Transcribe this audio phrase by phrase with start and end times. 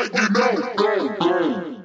[0.00, 1.76] What you know, go, go.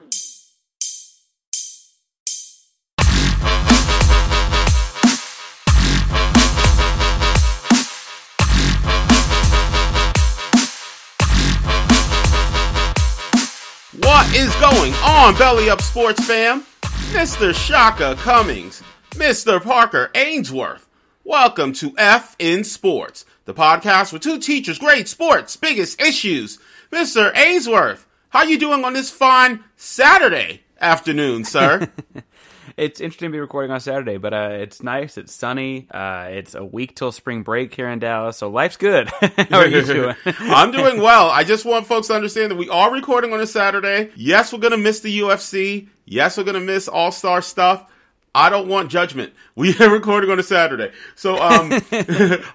[13.99, 16.65] What is going on, Belly Up Sports fam?
[17.11, 17.53] Mr.
[17.53, 18.81] Shaka Cummings,
[19.15, 19.61] Mr.
[19.61, 20.87] Parker Ainsworth.
[21.25, 26.59] Welcome to F in Sports, the podcast with two teachers, grade sports, biggest issues.
[26.91, 27.35] Mr.
[27.35, 31.89] Ainsworth, how you doing on this fine Saturday afternoon, sir?
[32.77, 35.17] it's interesting to be recording on Saturday, but uh, it's nice.
[35.17, 35.87] It's sunny.
[35.91, 39.09] Uh, it's a week till spring break here in Dallas, so life's good.
[39.49, 40.15] How are you doing?
[40.25, 41.29] I'm doing well.
[41.29, 44.11] I just want folks to understand that we are recording on a Saturday.
[44.15, 45.87] Yes, we're gonna miss the UFC.
[46.05, 47.89] Yes, we're gonna miss All Star stuff.
[48.33, 49.33] I don't want judgment.
[49.55, 51.71] We are recording on a Saturday, so um,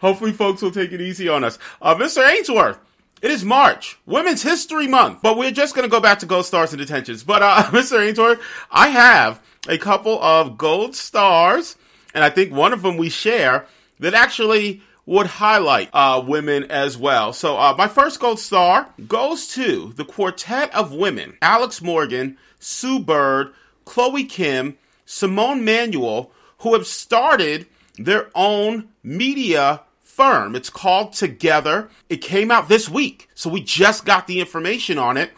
[0.02, 1.58] hopefully, folks will take it easy on us.
[1.80, 2.28] Uh, Mr.
[2.28, 2.78] Ainsworth.
[3.22, 6.46] It is March, Women's History Month, but we're just going to go back to gold
[6.46, 7.22] stars and detentions.
[7.22, 8.00] But, uh, Mr.
[8.00, 11.76] Ainsworth, I have a couple of gold stars,
[12.14, 13.66] and I think one of them we share
[13.98, 17.34] that actually would highlight uh, women as well.
[17.34, 23.00] So, uh, my first gold star goes to the quartet of women Alex Morgan, Sue
[23.00, 23.52] Bird,
[23.84, 26.30] Chloe Kim, Simone Manuel,
[26.60, 27.66] who have started
[27.98, 29.82] their own media
[30.20, 30.54] firm.
[30.54, 31.88] It's called Together.
[32.10, 33.30] It came out this week.
[33.34, 35.30] So we just got the information on it.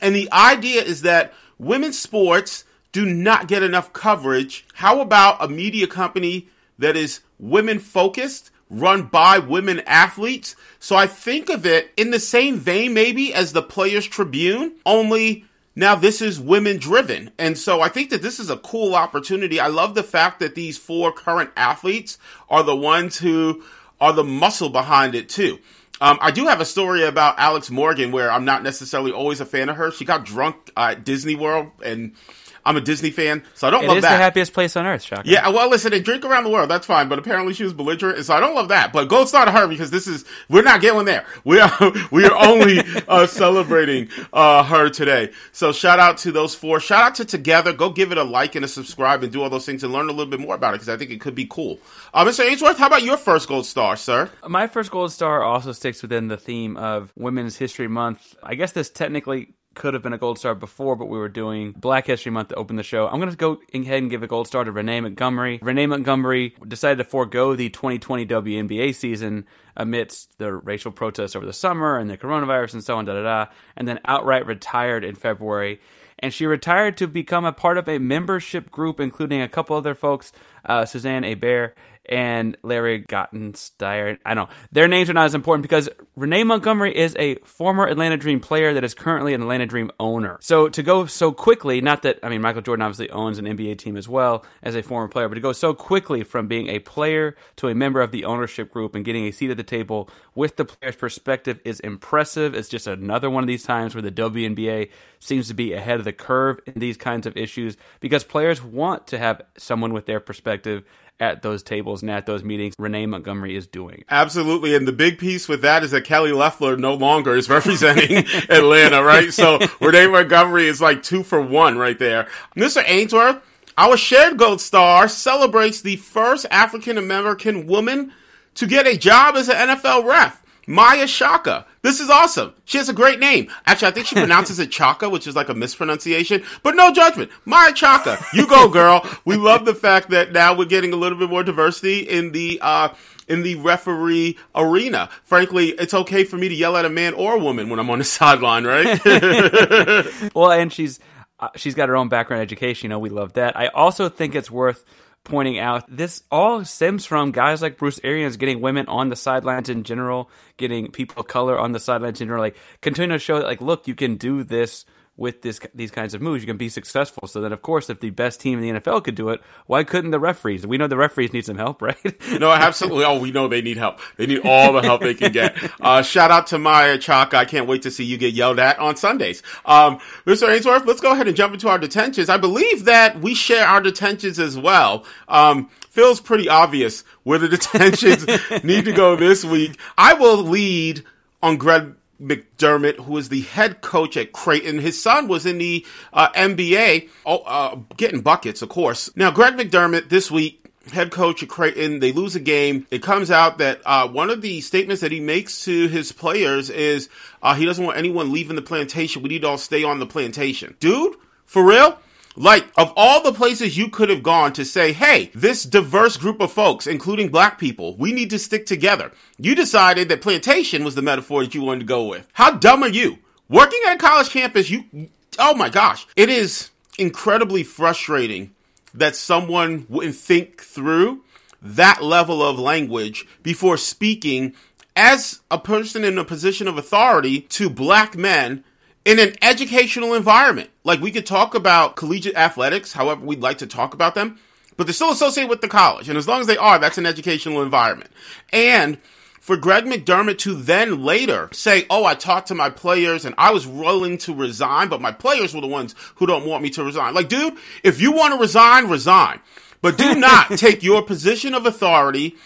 [0.00, 4.64] And the idea is that women's sports do not get enough coverage.
[4.72, 6.48] How about a media company
[6.78, 10.56] that is women focused, run by women athletes?
[10.78, 15.44] So I think of it in the same vein maybe as the Players Tribune, only
[15.76, 17.32] now this is women driven.
[17.38, 19.60] And so I think that this is a cool opportunity.
[19.60, 22.16] I love the fact that these four current athletes
[22.48, 23.62] are the ones who
[24.02, 25.60] are the muscle behind it too.
[26.00, 29.46] Um, I do have a story about Alex Morgan where I'm not necessarily always a
[29.46, 29.92] fan of her.
[29.92, 32.14] She got drunk at Disney World and
[32.64, 34.12] I'm a Disney fan, so I don't It love is that.
[34.12, 35.22] the happiest place on earth, Shaka.
[35.24, 36.70] Yeah, well, listen, they drink around the world.
[36.70, 38.92] That's fine, but apparently she was belligerent, so I don't love that.
[38.92, 41.26] But gold star to her because this is we're not getting there.
[41.44, 41.72] We are
[42.10, 45.32] we are only uh, celebrating uh, her today.
[45.52, 46.80] So shout out to those four.
[46.80, 47.72] Shout out to Together.
[47.72, 50.08] Go give it a like and a subscribe and do all those things and learn
[50.08, 51.78] a little bit more about it because I think it could be cool.
[52.14, 52.44] Uh, Mr.
[52.44, 54.30] Ainsworth, how about your first gold star, sir?
[54.46, 58.36] My first gold star also sticks within the theme of Women's History Month.
[58.42, 61.72] I guess this technically could have been a gold star before, but we were doing
[61.72, 63.08] Black History Month to open the show.
[63.08, 65.58] I'm going to go ahead and give a gold star to Renee Montgomery.
[65.62, 69.46] Renee Montgomery decided to forego the 2020 WNBA season
[69.76, 73.22] amidst the racial protests over the summer and the coronavirus and so on, da da
[73.22, 75.80] da, and then outright retired in February.
[76.18, 79.94] And she retired to become a part of a membership group, including a couple other
[79.94, 80.32] folks,
[80.64, 81.72] uh, Suzanne Abair
[82.06, 84.18] and Larry Gottesdiener.
[84.24, 84.54] I don't know.
[84.72, 88.74] Their names are not as important because Renee Montgomery is a former Atlanta Dream player
[88.74, 90.38] that is currently an Atlanta Dream owner.
[90.40, 93.78] So to go so quickly, not that, I mean, Michael Jordan obviously owns an NBA
[93.78, 96.80] team as well as a former player, but to go so quickly from being a
[96.80, 100.10] player to a member of the ownership group and getting a seat at the table
[100.34, 102.54] with the player's perspective is impressive.
[102.54, 104.90] It's just another one of these times where the WNBA
[105.20, 109.06] seems to be ahead of the curve in these kinds of issues because players want
[109.08, 110.84] to have someone with their perspective
[111.20, 114.04] at those tables and at those meetings Renee Montgomery is doing.
[114.10, 114.74] Absolutely.
[114.74, 118.16] And the big piece with that is that Kelly Loeffler no longer is representing
[118.48, 119.32] Atlanta, right?
[119.32, 122.28] So Renee Montgomery is like two for one right there.
[122.56, 122.82] Mr.
[122.86, 123.40] Ainsworth,
[123.78, 128.12] our shared gold star celebrates the first African American woman
[128.54, 130.41] to get a job as an NFL ref.
[130.66, 131.66] Maya Shaka.
[131.82, 132.54] This is awesome.
[132.64, 133.50] She has a great name.
[133.66, 137.30] Actually, I think she pronounces it Chaka, which is like a mispronunciation, but no judgment.
[137.44, 138.18] Maia Chaka.
[138.32, 139.04] You go, girl.
[139.24, 142.58] We love the fact that now we're getting a little bit more diversity in the,
[142.62, 142.90] uh,
[143.28, 145.08] in the referee arena.
[145.24, 147.90] Frankly, it's okay for me to yell at a man or a woman when I'm
[147.90, 149.00] on the sideline, right?
[150.34, 151.00] well, and she's
[151.40, 152.86] uh, she's got her own background education.
[152.86, 153.56] You know, we love that.
[153.56, 154.84] I also think it's worth
[155.24, 159.68] pointing out this all stems from guys like Bruce Arians getting women on the sidelines
[159.68, 163.38] in general, getting people of color on the sidelines in general, like continue to show
[163.38, 164.84] that like, look, you can do this
[165.16, 167.28] with this these kinds of moves, you can be successful.
[167.28, 169.84] So then, of course, if the best team in the NFL could do it, why
[169.84, 170.66] couldn't the referees?
[170.66, 172.40] We know the referees need some help, right?
[172.40, 173.04] no, absolutely.
[173.04, 174.00] Oh, we know they need help.
[174.16, 175.56] They need all the help they can get.
[175.82, 177.36] Uh, shout out to Maia Chaka.
[177.36, 179.42] I can't wait to see you get yelled at on Sundays.
[179.64, 180.48] Um, Mr.
[180.48, 182.28] Ainsworth, let's go ahead and jump into our detentions.
[182.28, 185.04] I believe that we share our detentions as well.
[185.28, 188.26] Um, feels pretty obvious where the detentions
[188.62, 189.78] need to go this week.
[189.98, 191.04] I will lead
[191.42, 194.78] on Greg McDermott, who is the head coach at Creighton.
[194.78, 199.14] His son was in the uh, NBA, oh, uh, getting buckets, of course.
[199.16, 202.86] Now, Greg McDermott this week, head coach at Creighton, they lose a game.
[202.90, 206.70] It comes out that uh, one of the statements that he makes to his players
[206.70, 207.08] is
[207.42, 209.22] uh, he doesn't want anyone leaving the plantation.
[209.22, 210.76] We need to all stay on the plantation.
[210.80, 211.98] Dude, for real?
[212.34, 216.40] Like, of all the places you could have gone to say, hey, this diverse group
[216.40, 220.94] of folks, including black people, we need to stick together, you decided that plantation was
[220.94, 222.26] the metaphor that you wanted to go with.
[222.32, 223.18] How dumb are you?
[223.48, 225.08] Working at a college campus, you,
[225.38, 228.54] oh my gosh, it is incredibly frustrating
[228.94, 231.22] that someone wouldn't think through
[231.60, 234.54] that level of language before speaking
[234.96, 238.64] as a person in a position of authority to black men
[239.04, 240.70] in an educational environment.
[240.84, 244.38] Like we could talk about collegiate athletics, however we'd like to talk about them,
[244.76, 246.08] but they're still associated with the college.
[246.08, 248.10] And as long as they are, that's an educational environment.
[248.52, 248.98] And
[249.40, 253.50] for Greg McDermott to then later say, Oh, I talked to my players and I
[253.50, 256.84] was willing to resign, but my players were the ones who don't want me to
[256.84, 257.14] resign.
[257.14, 259.40] Like, dude, if you want to resign, resign.
[259.80, 262.36] But do not take your position of authority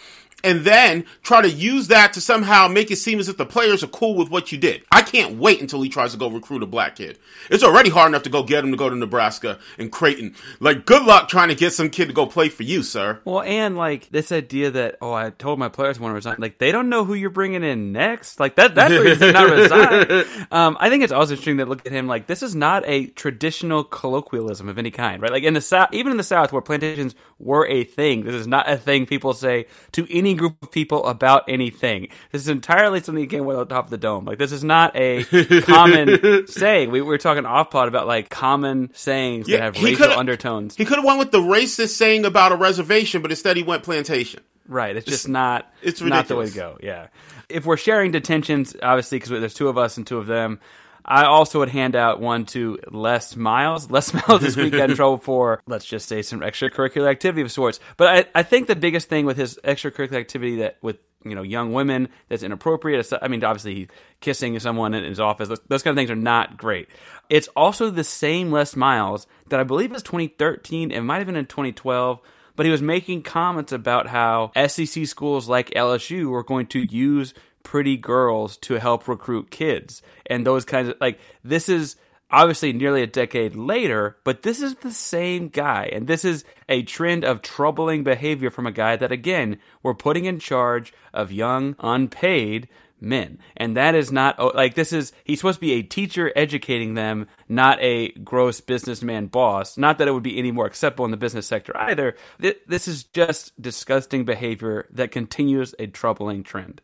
[0.43, 3.83] and then try to use that to somehow make it seem as if the players
[3.83, 4.83] are cool with what you did.
[4.91, 7.17] I can't wait until he tries to go recruit a black kid.
[7.49, 10.35] It's already hard enough to go get him to go to Nebraska and Creighton.
[10.59, 13.19] Like, good luck trying to get some kid to go play for you, sir.
[13.25, 16.35] Well, and like this idea that oh, I told my players I want to resign.
[16.39, 18.39] Like they don't know who you're bringing in next.
[18.39, 18.75] Like that.
[18.75, 20.25] That's not resign.
[20.51, 23.07] Um, I think it's also interesting that look at him like this is not a
[23.07, 25.31] traditional colloquialism of any kind, right?
[25.31, 28.47] Like in the south, even in the south where plantations were a thing, this is
[28.47, 32.09] not a thing people say to any group of people about anything.
[32.31, 34.25] This is entirely something that came right on top of the dome.
[34.25, 35.23] Like this is not a
[35.61, 36.91] common saying.
[36.91, 40.75] We were talking off pod about like common sayings that have racial undertones.
[40.75, 43.83] He could have went with the racist saying about a reservation, but instead he went
[43.83, 44.41] plantation.
[44.67, 44.95] Right.
[44.95, 45.71] It's, it's just not.
[45.81, 46.77] It's not the way to go.
[46.81, 47.07] Yeah.
[47.49, 50.59] If we're sharing detentions, obviously, because there's two of us and two of them.
[51.07, 53.89] I also would hand out one to Les Miles.
[53.91, 57.51] Les Miles this week got in trouble for, let's just say, some extracurricular activity of
[57.51, 57.79] sorts.
[57.95, 61.43] But I, I think the biggest thing with his extracurricular activity that with you know
[61.43, 63.11] young women that's inappropriate.
[63.21, 63.87] I mean, obviously
[64.19, 66.89] kissing someone in his office, those, those kind of things are not great.
[67.29, 70.91] It's also the same Les Miles that I believe was 2013.
[70.91, 72.19] It might have been in 2012
[72.57, 77.35] but he was making comments about how SEC schools like LSU were going to use
[77.67, 81.97] pretty girls to help recruit kids and those kinds of like this is
[82.31, 85.89] obviously nearly a decade later, but this is the same guy.
[85.91, 90.25] And this is a trend of troubling behavior from a guy that, again, we're putting
[90.25, 92.69] in charge of young, unpaid
[92.99, 93.39] men.
[93.55, 96.93] And that is not oh, like this is he's supposed to be a teacher educating
[96.93, 99.77] them, not a gross businessman boss.
[99.77, 102.15] Not that it would be any more acceptable in the business sector either.
[102.39, 106.81] This is just disgusting behavior that continues a troubling trend.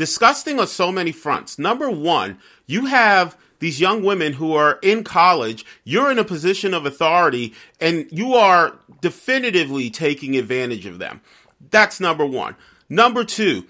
[0.00, 1.58] Disgusting on so many fronts.
[1.58, 6.72] Number one, you have these young women who are in college, you're in a position
[6.72, 7.52] of authority
[7.82, 11.20] and you are definitively taking advantage of them.
[11.70, 12.56] That's number one.
[12.88, 13.66] Number two,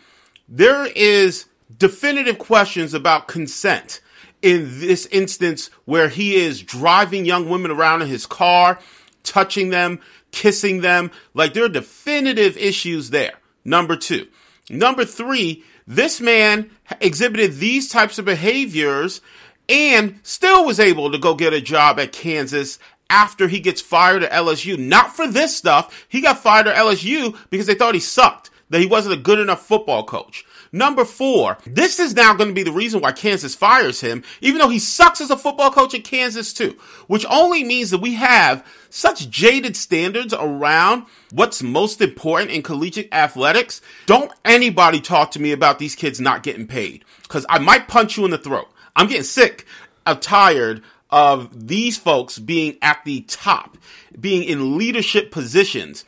[0.48, 1.46] there is
[1.76, 4.00] definitive questions about consent
[4.40, 8.78] in this instance where he is driving young women around in his car,
[9.24, 9.98] touching them,
[10.30, 11.10] kissing them.
[11.34, 13.32] Like there are definitive issues there.
[13.64, 14.28] Number two.
[14.70, 16.70] Number three, this man
[17.00, 19.20] exhibited these types of behaviors
[19.68, 22.78] and still was able to go get a job at Kansas
[23.10, 24.78] after he gets fired at LSU.
[24.78, 26.06] Not for this stuff.
[26.08, 29.38] He got fired at LSU because they thought he sucked, that he wasn't a good
[29.38, 30.44] enough football coach.
[30.72, 34.58] Number four, this is now going to be the reason why Kansas fires him, even
[34.58, 38.14] though he sucks as a football coach at Kansas too, which only means that we
[38.14, 43.80] have such jaded standards around what's most important in collegiate athletics.
[44.06, 48.16] Don't anybody talk to me about these kids not getting paid because I might punch
[48.16, 48.68] you in the throat.
[48.94, 49.66] I'm getting sick,
[50.06, 53.76] I'm tired of these folks being at the top,
[54.18, 56.04] being in leadership positions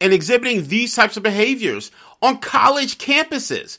[0.00, 1.90] and exhibiting these types of behaviors
[2.22, 3.78] on college campuses.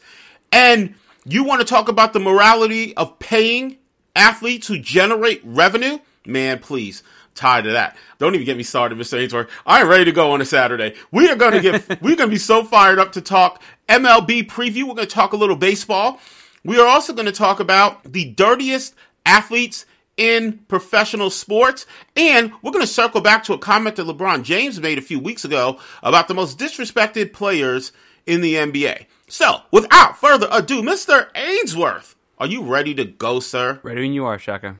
[0.51, 0.95] And
[1.25, 3.77] you want to talk about the morality of paying
[4.15, 5.99] athletes who generate revenue?
[6.25, 7.03] Man, please.
[7.35, 7.95] Tired of that.
[8.17, 9.17] Don't even get me started, Mr.
[9.17, 9.49] Ainsworth.
[9.65, 10.95] I'm ready to go on a Saturday.
[11.11, 14.47] We are going to get, we're going to be so fired up to talk MLB
[14.47, 14.83] preview.
[14.83, 16.19] We're going to talk a little baseball.
[16.65, 18.93] We are also going to talk about the dirtiest
[19.25, 19.85] athletes
[20.19, 21.87] in professional sports.
[22.15, 25.19] And we're going to circle back to a comment that LeBron James made a few
[25.19, 27.91] weeks ago about the most disrespected players
[28.27, 29.05] in the NBA.
[29.29, 31.27] So, without further ado, Mr.
[31.33, 33.79] Ainsworth, are you ready to go, sir?
[33.81, 34.75] Ready when you are, Shaka.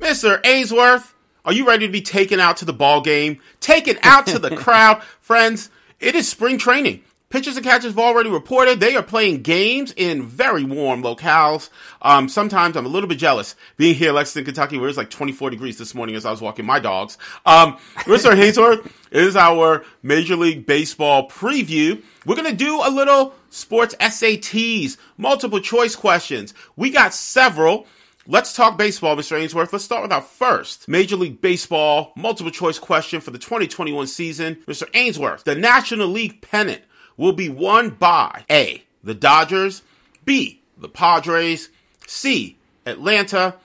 [0.00, 0.40] Mr.
[0.44, 3.38] Ainsworth, are you ready to be taken out to the ball game?
[3.60, 5.02] Taken out to the crowd?
[5.20, 7.02] Friends, it is spring training.
[7.32, 11.70] Pitchers and catchers have already reported they are playing games in very warm locales.
[12.02, 15.08] Um, sometimes I'm a little bit jealous being here in Lexington, Kentucky, where it's like
[15.08, 17.16] 24 degrees this morning as I was walking my dogs.
[17.46, 18.36] Um, Mr.
[18.36, 22.02] Ainsworth is our Major League Baseball preview.
[22.26, 26.52] We're going to do a little sports SATs, multiple choice questions.
[26.76, 27.86] We got several.
[28.26, 29.40] Let's talk baseball, Mr.
[29.40, 29.72] Ainsworth.
[29.72, 34.56] Let's start with our first Major League Baseball multiple choice question for the 2021 season.
[34.66, 34.86] Mr.
[34.92, 36.82] Ainsworth, the National League pennant
[37.16, 38.84] will be won by A.
[39.04, 39.82] The Dodgers,
[40.24, 40.62] B.
[40.78, 41.68] The Padres,
[42.06, 42.56] C.
[42.86, 43.56] Atlanta,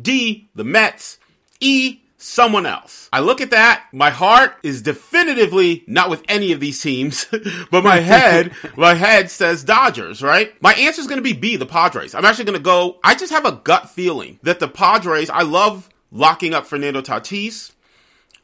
[0.00, 0.48] D.
[0.54, 1.18] The Mets,
[1.60, 2.00] E.
[2.20, 3.08] Someone else.
[3.12, 7.26] I look at that, my heart is definitively not with any of these teams,
[7.70, 10.60] but my head, my head says Dodgers, right?
[10.60, 12.16] My answer is going to be B, the Padres.
[12.16, 15.42] I'm actually going to go, I just have a gut feeling that the Padres, I
[15.42, 17.72] love locking up Fernando Tatis.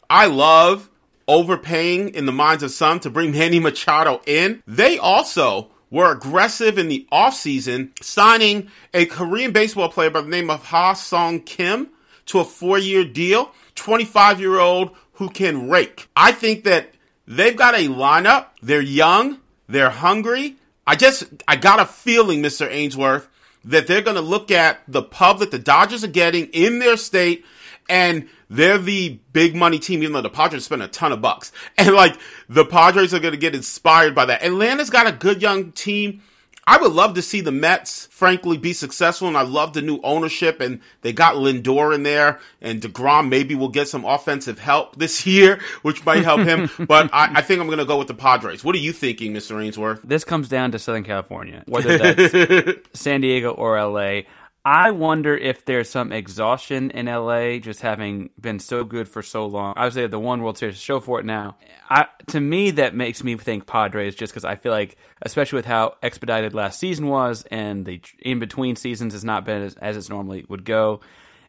[0.08, 0.88] I love
[1.28, 4.62] overpaying in the minds of some to bring Manny Machado in.
[4.66, 10.50] They also were aggressive in the offseason, signing a Korean baseball player by the name
[10.50, 11.90] of Ha-Seong Kim
[12.26, 13.52] to a four year deal.
[13.74, 16.08] 25 year old who can rake.
[16.16, 16.90] I think that
[17.26, 18.46] they've got a lineup.
[18.62, 19.40] They're young.
[19.68, 20.56] They're hungry.
[20.86, 22.70] I just, I got a feeling, Mr.
[22.70, 23.28] Ainsworth,
[23.64, 26.96] that they're going to look at the pub that the Dodgers are getting in their
[26.96, 27.44] state
[27.88, 31.52] and they're the big money team, even though the Padres spend a ton of bucks.
[31.76, 32.16] And like
[32.48, 34.42] the Padres are going to get inspired by that.
[34.42, 36.22] Atlanta's got a good young team.
[36.66, 40.00] I would love to see the Mets, frankly, be successful, and I love the new
[40.02, 40.60] ownership.
[40.60, 45.26] And they got Lindor in there, and Degrom maybe will get some offensive help this
[45.26, 46.70] year, which might help him.
[46.88, 48.64] but I, I, think I'm going to go with the Padres.
[48.64, 49.62] What are you thinking, Mr.
[49.62, 50.00] Ainsworth?
[50.02, 54.22] This comes down to Southern California, whether that's San Diego or LA.
[54.66, 59.44] I wonder if there's some exhaustion in LA just having been so good for so
[59.44, 59.74] long.
[59.76, 61.56] I would say the one World Series show for it now.
[61.90, 65.66] I, to me, that makes me think Padres just because I feel like, especially with
[65.66, 69.98] how expedited last season was and the in between seasons has not been as, as
[69.98, 71.00] it normally would go.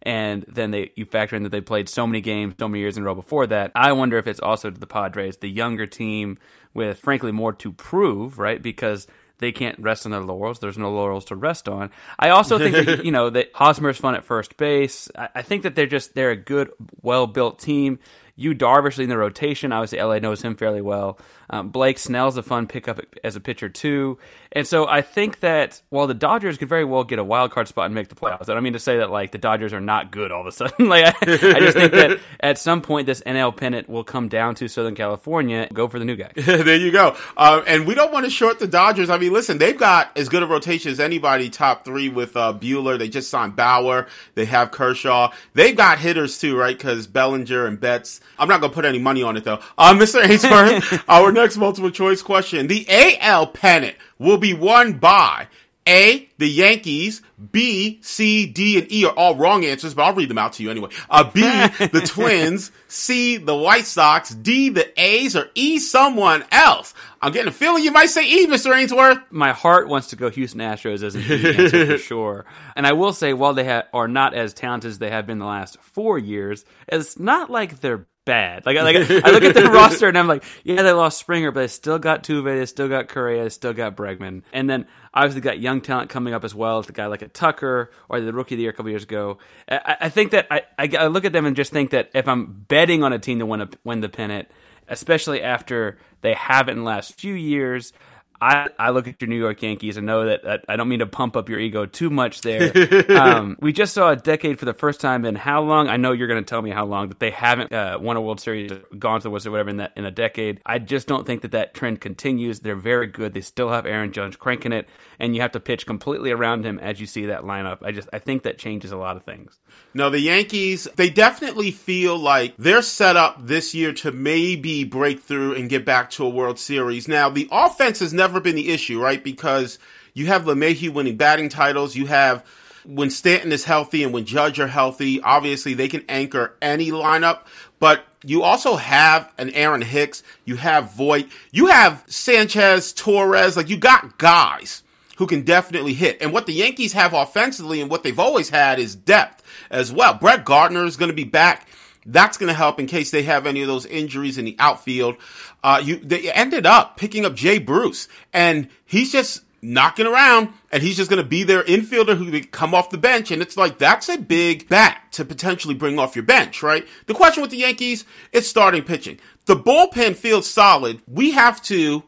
[0.06, 2.96] and then they you factor in that they played so many games so many years
[2.98, 3.72] in a row before that.
[3.76, 6.38] I wonder if it's also to the Padres, the younger team
[6.74, 8.62] with frankly more to prove, right?
[8.62, 9.08] Because
[9.40, 10.60] they can't rest on their laurels.
[10.60, 11.92] There's no laurels to rest on.
[12.18, 15.10] I also think that you know that Hosmer's fun at first base.
[15.18, 18.00] I, I think that they're just they're a good, well built team.
[18.38, 19.72] Yu Darvish in the rotation.
[19.72, 21.18] Obviously, LA knows him fairly well.
[21.50, 24.18] Um, Blake Snell's a fun pickup as a pitcher too,
[24.56, 27.68] and so I think that while the Dodgers could very well get a wild card
[27.68, 29.82] spot and make the playoffs, I don't mean to say that like the Dodgers are
[29.82, 30.88] not good all of a sudden.
[30.90, 34.56] like I, I, just think that at some point this NL pennant will come down
[34.56, 35.68] to Southern California.
[35.68, 36.32] And go for the new guy.
[36.36, 37.18] there you go.
[37.36, 39.10] Uh, and we don't want to short the Dodgers.
[39.10, 41.50] I mean, listen, they've got as good a rotation as anybody.
[41.50, 42.98] Top three with uh, Buehler.
[42.98, 44.08] They just signed Bauer.
[44.36, 45.34] They have Kershaw.
[45.54, 46.78] They've got hitters too, right?
[46.78, 48.22] Because Bellinger and Betts.
[48.40, 49.60] I'm not gonna put any money on it though.
[49.78, 50.24] Uh, Mr.
[50.24, 52.68] Ainsworth, our next multiple choice question.
[52.68, 52.86] The
[53.22, 55.48] AL pennant will be won by
[55.88, 60.30] A, the Yankees, B, C, D, and E are all wrong answers, but I'll read
[60.30, 60.90] them out to you anyway.
[61.10, 66.94] Uh, B, the Twins, C, the White Sox, D, the A's, or E, someone else.
[67.22, 68.76] I'm getting a feeling you might say E, Mr.
[68.76, 69.20] Ainsworth.
[69.32, 72.46] My heart wants to go Houston Astros as an E answer for sure.
[72.76, 75.40] And I will say, while they ha- are not as talented as they have been
[75.40, 78.66] the last four years, it's not like they're bad.
[78.66, 81.62] Like, like I look at their roster and I'm like, yeah, they lost Springer, but
[81.62, 85.42] they still got Tuve, they still got Correa, they still got Bregman, and then obviously
[85.42, 86.82] got young talent coming up as well.
[86.82, 89.38] The guy like a Tucker or the rookie of the year a couple years ago.
[89.70, 92.28] I, I think that I, I, I look at them and just think that if
[92.28, 94.50] I'm betting on a team to win a, win the pennant,
[94.88, 97.94] especially after they haven't in the last few years.
[98.42, 101.06] I, I look at your New York Yankees and know that, I don't mean to
[101.06, 102.72] pump up your ego too much there.
[103.18, 105.88] um, we just saw a decade for the first time in how long?
[105.88, 108.22] I know you're going to tell me how long that they haven't uh, won a
[108.22, 110.62] World Series, gone to the World Series, whatever in that in a decade.
[110.66, 112.60] I just don't think that that trend continues.
[112.60, 113.34] They're very good.
[113.34, 114.88] They still have Aaron Judge cranking it,
[115.20, 117.80] and you have to pitch completely around him as you see that lineup.
[117.84, 119.60] I just I think that changes a lot of things.
[119.94, 125.22] No, the Yankees, they definitely feel like they're set up this year to maybe break
[125.22, 127.08] through and get back to a World Series.
[127.08, 129.24] Now, the offense has never been the issue, right?
[129.24, 129.80] Because
[130.14, 131.96] you have LeMahieu winning batting titles.
[131.96, 132.46] You have
[132.86, 137.42] when Stanton is healthy and when Judge are healthy, obviously they can anchor any lineup.
[137.80, 140.24] But you also have an Aaron Hicks.
[140.46, 141.28] You have Voit.
[141.52, 143.58] You have Sanchez, Torres.
[143.58, 144.84] Like you got guys
[145.18, 146.22] who can definitely hit.
[146.22, 150.14] And what the Yankees have offensively and what they've always had is depth as well.
[150.14, 151.68] Brett Gardner is going to be back.
[152.06, 155.18] That's going to help in case they have any of those injuries in the outfield.
[155.64, 160.84] Uh, you, they ended up picking up Jay Bruce and he's just knocking around and
[160.84, 163.32] he's just going to be their infielder who can come off the bench.
[163.32, 166.88] And it's like, that's a big bat to potentially bring off your bench, right?
[167.08, 169.20] The question with the Yankees is starting pitching.
[169.46, 171.02] The bullpen feels solid.
[171.08, 172.04] We have to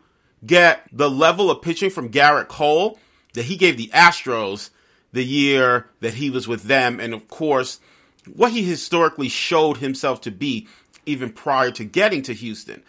[0.45, 2.99] get the level of pitching from Gerrit Cole
[3.33, 4.69] that he gave the Astros
[5.11, 6.99] the year that he was with them.
[6.99, 7.79] And of course,
[8.35, 10.67] what he historically showed himself to be
[11.05, 12.83] even prior to getting to Houston.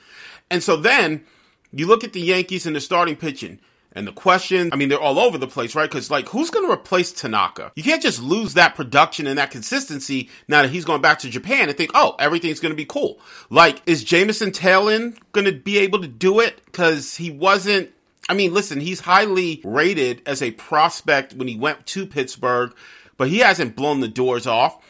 [0.50, 1.24] And so then
[1.72, 3.60] you look at the Yankees and the starting pitching.
[3.92, 5.90] And the question, I mean, they're all over the place, right?
[5.90, 7.72] Because, like, who's going to replace Tanaka?
[7.74, 11.30] You can't just lose that production and that consistency now that he's going back to
[11.30, 13.18] Japan and think, oh, everything's going to be cool.
[13.48, 16.60] Like, is Jameson Taillon going to be able to do it?
[16.66, 17.90] Because he wasn't,
[18.28, 22.74] I mean, listen, he's highly rated as a prospect when he went to Pittsburgh,
[23.16, 24.84] but he hasn't blown the doors off.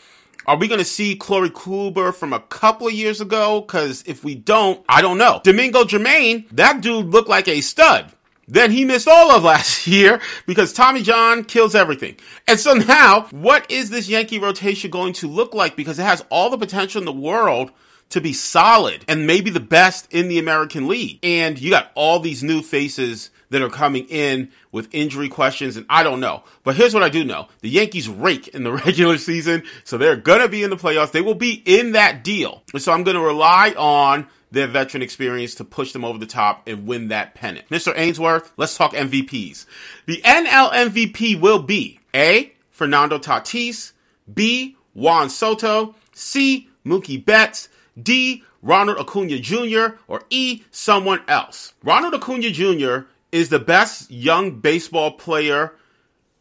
[0.49, 3.61] Are we going to see Corey Kluber from a couple of years ago?
[3.61, 5.43] Because if we don't, I don't know.
[5.45, 8.15] Domingo Germán, that dude looked like a stud.
[8.47, 12.17] Then he missed all of last year because Tommy John kills everything.
[12.49, 15.77] And so now, what is this Yankee rotation going to look like?
[15.77, 17.71] Because it has all the potential in the world
[18.09, 21.19] to be solid and maybe the best in the American League.
[21.23, 25.87] And you got all these new faces that are coming in with injury questions, and
[25.89, 26.45] I don't know.
[26.65, 27.49] But here's what I do know.
[27.61, 31.13] The Yankees rake in the regular season, so they're gonna be in the playoffs.
[31.13, 32.63] They will be in that deal.
[32.77, 36.87] So I'm gonna rely on their veteran experience to push them over the top and
[36.87, 37.69] win that pennant.
[37.69, 37.93] Mr.
[37.97, 39.67] Ainsworth, let's talk MVPs.
[40.07, 42.53] The NL MVP will be A.
[42.71, 43.93] Fernando Tatis,
[44.33, 44.77] B.
[44.95, 46.69] Juan Soto, C.
[46.87, 47.69] Mookie Betts,
[48.01, 48.45] D.
[48.63, 50.63] Ronald Acuna Jr., or E.
[50.71, 51.75] Someone else.
[51.83, 53.09] Ronald Acuna Jr.
[53.33, 55.75] is the best young baseball player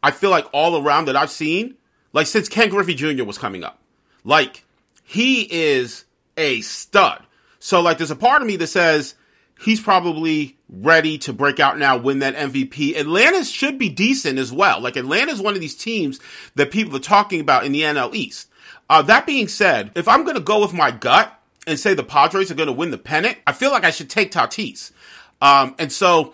[0.02, 1.76] I feel like all around that I've seen,
[2.13, 3.23] like since Ken Griffey Jr.
[3.23, 3.80] was coming up.
[4.23, 4.63] Like,
[5.04, 7.23] he is a stud.
[7.60, 9.15] So like there's a part of me that says
[9.60, 12.97] he's probably ready to break out now, win that MVP.
[12.97, 14.80] Atlanta should be decent as well.
[14.80, 16.19] Like Atlanta's one of these teams
[16.56, 18.50] that people are talking about in the NL East.
[18.89, 21.34] Uh, that being said, if I'm going to go with my gut
[21.65, 24.10] and say the Padres are going to win the pennant, I feel like I should
[24.10, 24.91] take Tatis.
[25.41, 26.34] Um, and so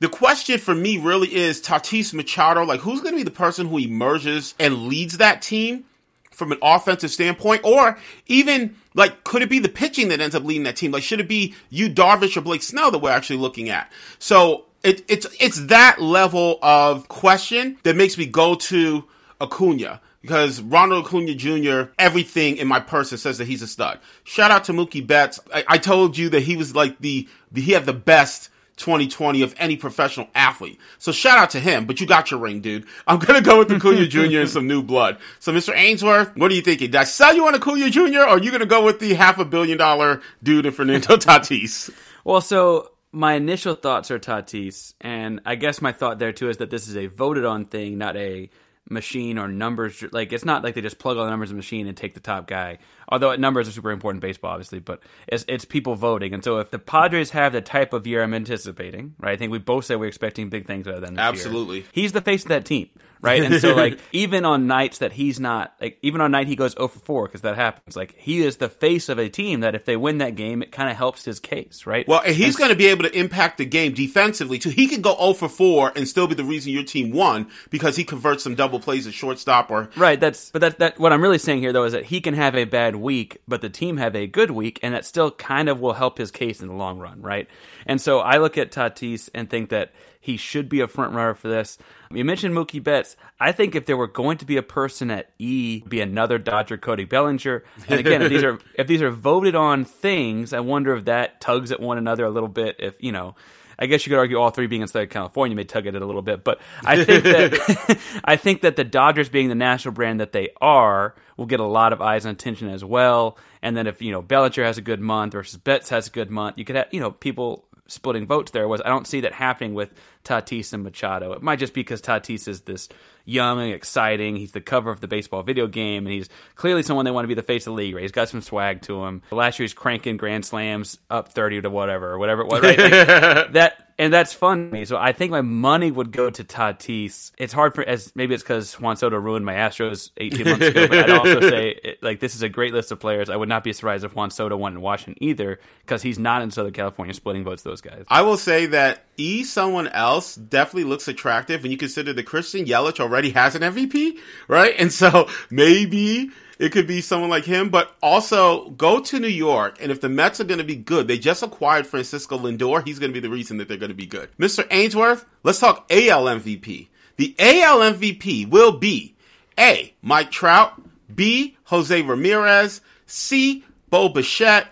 [0.00, 3.68] the question for me really is Tatis Machado, like who's going to be the person
[3.68, 5.84] who emerges and leads that team
[6.30, 7.62] from an offensive standpoint?
[7.64, 10.92] Or even like, could it be the pitching that ends up leading that team?
[10.92, 13.90] Like, should it be Yu, Darvish, or Blake Snell that we're actually looking at?
[14.18, 19.04] So it, it's it's that level of question that makes me go to
[19.40, 21.92] Acuna because Ronald Acuna Jr.
[21.98, 23.98] Everything in my person says that he's a stud.
[24.24, 25.40] Shout out to Mookie Betts.
[25.52, 29.42] I, I told you that he was like the, the he had the best 2020
[29.42, 30.78] of any professional athlete.
[30.98, 32.86] So shout out to him, but you got your ring, dude.
[33.06, 34.40] I'm gonna go with Acuna Jr.
[34.40, 35.18] and some new blood.
[35.38, 35.74] So Mr.
[35.74, 36.90] Ainsworth, what are you thinking?
[36.90, 38.00] Did I sell you on Acuna Jr.
[38.20, 41.90] or are you gonna go with the half a billion dollar dude in Fernando Tatis?
[42.24, 46.56] Well, so my initial thoughts are Tatis, and I guess my thought there too is
[46.56, 48.50] that this is a voted on thing, not a
[48.88, 50.04] machine or numbers.
[50.12, 52.14] Like it's not like they just plug all the numbers in the machine and take
[52.14, 52.78] the top guy.
[53.08, 56.34] Although numbers are super important in baseball, obviously, but it's it's people voting.
[56.34, 59.32] And so if the Padres have the type of year I'm anticipating, right?
[59.32, 61.18] I think we both said we're expecting big things out of them.
[61.18, 61.86] Absolutely, year.
[61.92, 62.88] he's the face of that team
[63.24, 63.42] right?
[63.42, 66.72] And so like even on nights that he's not like even on night he goes
[66.72, 67.96] 0 for 4 because that happens.
[67.96, 70.70] Like he is the face of a team that if they win that game, it
[70.70, 72.06] kind of helps his case, right?
[72.06, 74.70] Well, and he's going to be able to impact the game defensively too.
[74.70, 77.96] He can go 0 for 4 and still be the reason your team won because
[77.96, 80.20] he converts some double plays at shortstop or right.
[80.20, 82.54] That's but that that what I'm really saying here though is that he can have
[82.54, 85.80] a bad week, but the team have a good week, and that still kind of
[85.80, 87.48] will help his case in the long run, right?
[87.86, 91.34] And so I look at Tatis and think that he should be a front runner
[91.34, 91.76] for this.
[92.10, 93.14] You mentioned Mookie Betts.
[93.38, 96.78] I think if there were going to be a person at E, be another Dodger,
[96.78, 97.62] Cody Bellinger.
[97.88, 101.42] And again, if these are if these are voted on things, I wonder if that
[101.42, 102.76] tugs at one another a little bit.
[102.78, 103.34] If you know.
[103.78, 106.02] I guess you could argue all three being in Southern California may tug at it
[106.02, 109.94] a little bit, but I think that I think that the Dodgers being the national
[109.94, 113.38] brand that they are will get a lot of eyes and attention as well.
[113.62, 116.30] And then if you know Bellinger has a good month versus Betts has a good
[116.30, 119.32] month, you could have you know people splitting votes there was I don't see that
[119.32, 119.92] happening with
[120.24, 121.32] Tatis and Machado.
[121.32, 122.88] It might just be because Tatis is this
[123.24, 124.36] young and exciting.
[124.36, 127.28] He's the cover of the baseball video game, and he's clearly someone they want to
[127.28, 127.94] be the face of the league.
[127.94, 128.02] Right?
[128.02, 129.22] He's got some swag to him.
[129.30, 132.62] Last year he's cranking grand slams up thirty to whatever, or whatever it was.
[132.62, 132.78] Right?
[132.78, 132.90] Like,
[133.52, 134.84] that and that's fun to me.
[134.84, 137.32] So I think my money would go to Tatis.
[137.38, 140.88] It's hard for as maybe it's because Juan Soto ruined my Astros 18 months ago,
[140.88, 143.30] but I'd also say it, like this is a great list of players.
[143.30, 146.42] I would not be surprised if Juan Soto won in Washington either because he's not
[146.42, 147.62] in Southern California splitting votes.
[147.62, 148.04] Those guys.
[148.08, 152.64] I will say that E someone else definitely looks attractive when you consider that Christian
[152.64, 154.74] Yelich already has an MVP, right?
[154.78, 159.78] And so maybe it could be someone like him, but also go to New York.
[159.80, 162.84] And if the Mets are going to be good, they just acquired Francisco Lindor.
[162.86, 164.30] He's going to be the reason that they're going to be good.
[164.38, 164.66] Mr.
[164.70, 166.88] Ainsworth, let's talk AL MVP.
[167.16, 169.14] The AL MVP will be
[169.58, 169.94] A.
[170.02, 170.80] Mike Trout,
[171.14, 171.56] B.
[171.64, 173.64] Jose Ramirez, C.
[173.90, 174.68] Bo Bichette,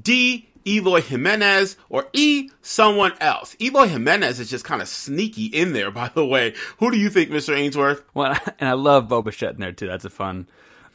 [0.00, 0.48] D.
[0.66, 3.56] Eloy Jimenez or E, someone else.
[3.60, 6.54] Eloy Jimenez is just kind of sneaky in there, by the way.
[6.78, 7.56] Who do you think, Mr.
[7.56, 8.02] Ainsworth?
[8.14, 9.86] Well, and I love Bo Bichette in there too.
[9.86, 10.46] That's a fun,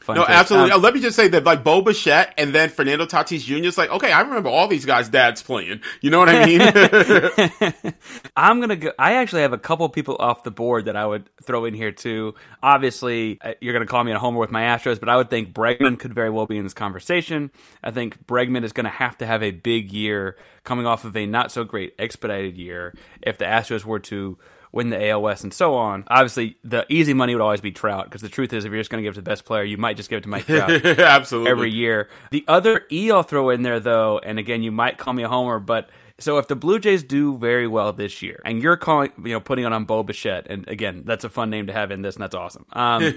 [0.08, 0.16] fun.
[0.16, 0.72] No, absolutely.
[0.72, 3.66] Um, Let me just say that like Bo Bichette and then Fernando Tatis Jr.
[3.66, 5.80] is like, okay, I remember all these guys' dads playing.
[6.00, 6.60] You know what I mean?
[8.36, 8.92] I'm gonna go.
[8.98, 11.92] I actually have a couple people off the board that I would throw in here
[11.92, 12.34] too.
[12.62, 15.52] Obviously, uh, you're gonna call me a homer with my Astros, but I would think
[15.52, 17.50] Bregman could very well be in this conversation.
[17.84, 21.26] I think Bregman is gonna have to have a big year coming off of a
[21.26, 24.38] not so great expedited year if the Astros were to
[24.72, 26.04] win the AL West and so on.
[26.08, 28.90] Obviously, the easy money would always be Trout because the truth is, if you're just
[28.90, 30.46] going to give it to the best player, you might just give it to Mike
[30.46, 30.70] Trout.
[30.70, 31.50] Absolutely.
[31.50, 32.08] Every year.
[32.30, 35.28] The other E I'll throw in there, though, and again, you might call me a
[35.28, 35.88] homer, but
[36.20, 39.40] so if the Blue Jays do very well this year, and you're calling, you know,
[39.40, 42.16] putting it on Bo Bichette, and again, that's a fun name to have in this,
[42.16, 42.66] and that's awesome.
[42.72, 43.14] Um,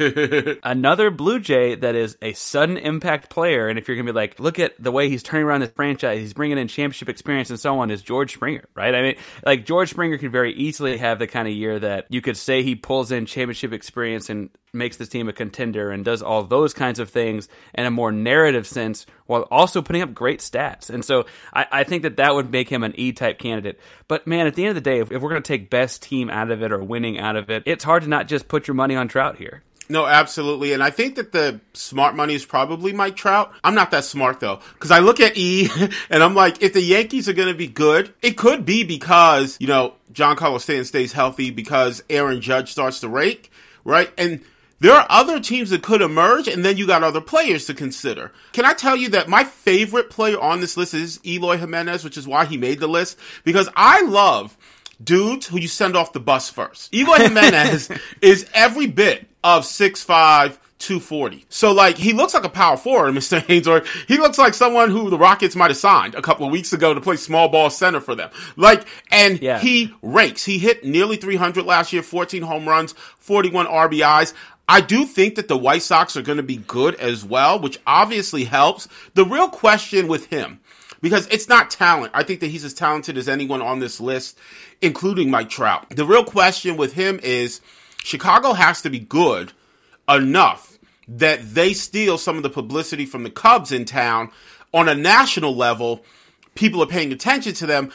[0.63, 4.39] another Blue Jay that is a sudden impact player, and if you're gonna be like,
[4.39, 7.59] look at the way he's turning around this franchise, he's bringing in championship experience and
[7.59, 8.93] so on, is George Springer, right?
[8.93, 12.21] I mean, like George Springer could very easily have the kind of year that you
[12.21, 16.21] could say he pulls in championship experience and makes this team a contender and does
[16.21, 20.39] all those kinds of things in a more narrative sense while also putting up great
[20.39, 20.89] stats.
[20.89, 23.79] And so I, I think that that would make him an E type candidate.
[24.07, 26.01] But man, at the end of the day, if, if we're going to take best
[26.01, 28.67] team out of it or winning out of it, it's hard to not just put
[28.67, 29.61] your money on Trout here.
[29.89, 30.71] No, absolutely.
[30.71, 33.51] And I think that the smart money is probably Mike Trout.
[33.61, 34.61] I'm not that smart though.
[34.79, 35.67] Cause I look at E
[36.09, 39.57] and I'm like, if the Yankees are going to be good, it could be because,
[39.59, 43.51] you know, Giancarlo Stanton stays healthy because Aaron Judge starts to rake,
[43.83, 44.09] right?
[44.17, 44.41] And
[44.81, 48.31] there are other teams that could emerge, and then you got other players to consider.
[48.51, 52.17] Can I tell you that my favorite player on this list is Eloy Jimenez, which
[52.17, 53.17] is why he made the list?
[53.45, 54.57] Because I love
[55.01, 56.93] dudes who you send off the bus first.
[56.93, 57.89] Eloy Jimenez
[58.21, 60.59] is every bit of six five.
[60.81, 61.45] 240.
[61.47, 63.47] So like he looks like a power forward, Mr.
[63.47, 63.87] Ainsworth.
[64.07, 66.91] He looks like someone who the Rockets might have signed a couple of weeks ago
[66.95, 68.31] to play small ball center for them.
[68.55, 69.59] Like, and Yeah.
[69.59, 70.43] he ranks.
[70.43, 74.33] He hit nearly 300 last year, 14 home runs, 41 RBIs.
[74.67, 77.79] I do think that the White Sox are going to be good as well, which
[77.85, 78.87] obviously helps.
[79.15, 80.59] The real question with him,
[81.01, 82.11] because it's not talent.
[82.13, 84.37] I think that he's as talented as anyone on this list,
[84.81, 85.89] including Mike Trout.
[85.89, 87.59] The real question with him is
[88.03, 89.51] Chicago has to be good
[90.07, 94.31] enough that they steal some of the publicity from the Cubs in town
[94.73, 96.05] on a national level.
[96.55, 97.91] People are paying attention to them.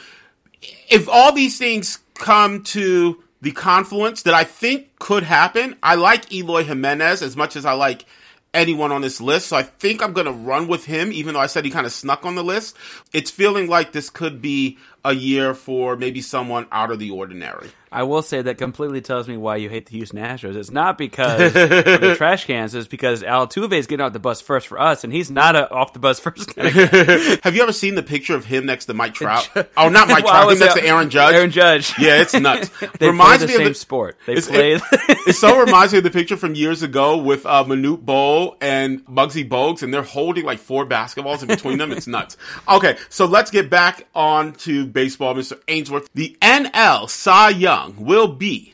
[0.89, 6.31] If all these things come to the confluence that I think could happen, I like
[6.33, 8.05] Eloy Jimenez as much as I like
[8.53, 9.47] anyone on this list.
[9.47, 11.85] So I think I'm going to run with him, even though I said he kind
[11.85, 12.75] of snuck on the list.
[13.13, 17.69] It's feeling like this could be a year for maybe someone out of the ordinary.
[17.89, 20.55] I will say that completely tells me why you hate the Houston Astros.
[20.55, 22.75] It's not because of the trash cans.
[22.75, 25.71] It's because Altuve is getting off the bus first for us, and he's not a
[25.71, 26.69] off the bus first guy.
[27.43, 29.49] Have you ever seen the picture of him next to Mike Trout?
[29.77, 30.51] Oh, not Mike well, Trout.
[30.51, 31.35] Him next to Aaron Judge.
[31.35, 31.97] Aaron Judge.
[31.97, 32.69] Yeah, it's nuts.
[32.99, 34.17] they reminds play the me same of the, sport.
[34.25, 34.73] They play.
[34.73, 34.81] It,
[35.27, 39.05] it so reminds me of the picture from years ago with uh, Manute Bol and
[39.05, 41.93] Muggsy Bogues, and they're holding like four basketballs in between them.
[41.93, 42.35] It's nuts.
[42.67, 45.61] Okay, so let's get back on to baseball, Mr.
[45.67, 46.09] Ainsworth.
[46.15, 48.73] The NL Cy Young will be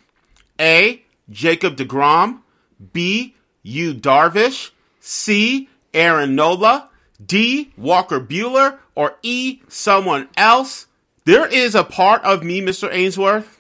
[0.58, 1.04] a.
[1.30, 2.40] Jacob DeGrom.
[2.94, 3.36] B.
[3.62, 4.72] Yu Darvish.
[5.02, 5.68] C.
[5.94, 6.90] Aaron Nola.
[7.24, 7.74] D.
[7.76, 9.60] Walker Buehler, Or E.
[9.68, 10.88] Someone else.
[11.26, 12.90] There is a part of me, Mr.
[12.90, 13.60] Ainsworth,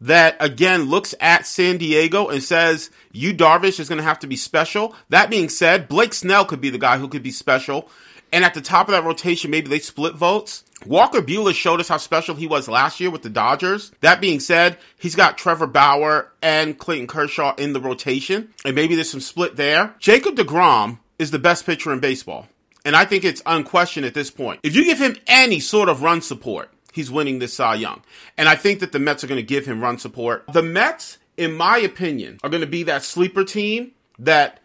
[0.00, 4.26] that again looks at San Diego and says, Yu Darvish is going to have to
[4.26, 4.96] be special.
[5.10, 7.88] That being said, Blake Snell could be the guy who could be special.
[8.32, 10.64] And at the top of that rotation, maybe they split votes.
[10.86, 13.92] Walker Buehler showed us how special he was last year with the Dodgers.
[14.00, 18.94] That being said, he's got Trevor Bauer and Clayton Kershaw in the rotation, and maybe
[18.94, 19.94] there's some split there.
[19.98, 22.48] Jacob DeGrom is the best pitcher in baseball,
[22.84, 24.60] and I think it's unquestioned at this point.
[24.62, 28.02] If you give him any sort of run support, he's winning this Cy Young.
[28.38, 30.44] And I think that the Mets are going to give him run support.
[30.52, 34.59] The Mets, in my opinion, are going to be that sleeper team that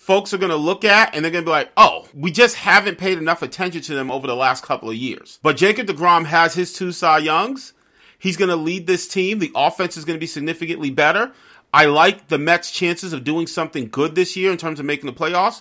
[0.00, 2.56] folks are going to look at and they're going to be like, oh, we just
[2.56, 5.38] haven't paid enough attention to them over the last couple of years.
[5.42, 7.74] But Jacob DeGrom has his two Cy Youngs.
[8.18, 9.40] He's going to lead this team.
[9.40, 11.32] The offense is going to be significantly better.
[11.74, 15.04] I like the Mets' chances of doing something good this year in terms of making
[15.04, 15.60] the playoffs.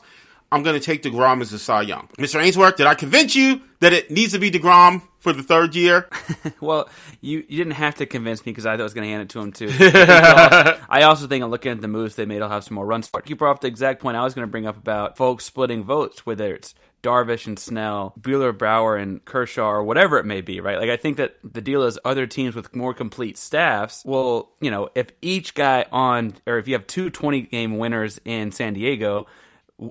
[0.51, 2.09] I'm going to take DeGrom as a Cy Young.
[2.17, 2.41] Mr.
[2.41, 6.09] Ainsworth, did I convince you that it needs to be DeGrom for the third year?
[6.61, 6.89] well,
[7.21, 9.21] you, you didn't have to convince me because I thought I was going to hand
[9.23, 9.69] it to him too.
[9.69, 12.75] I, uh, I also think I'm looking at the moves they made, I'll have some
[12.75, 13.09] more runs.
[13.25, 15.83] You brought up the exact point I was going to bring up about folks splitting
[15.83, 20.59] votes, whether it's Darvish and Snell, Buehler, Bauer, and Kershaw, or whatever it may be,
[20.59, 20.77] right?
[20.77, 24.71] Like, I think that the deal is other teams with more complete staffs will, you
[24.71, 28.73] know, if each guy on, or if you have two 20 game winners in San
[28.73, 29.27] Diego,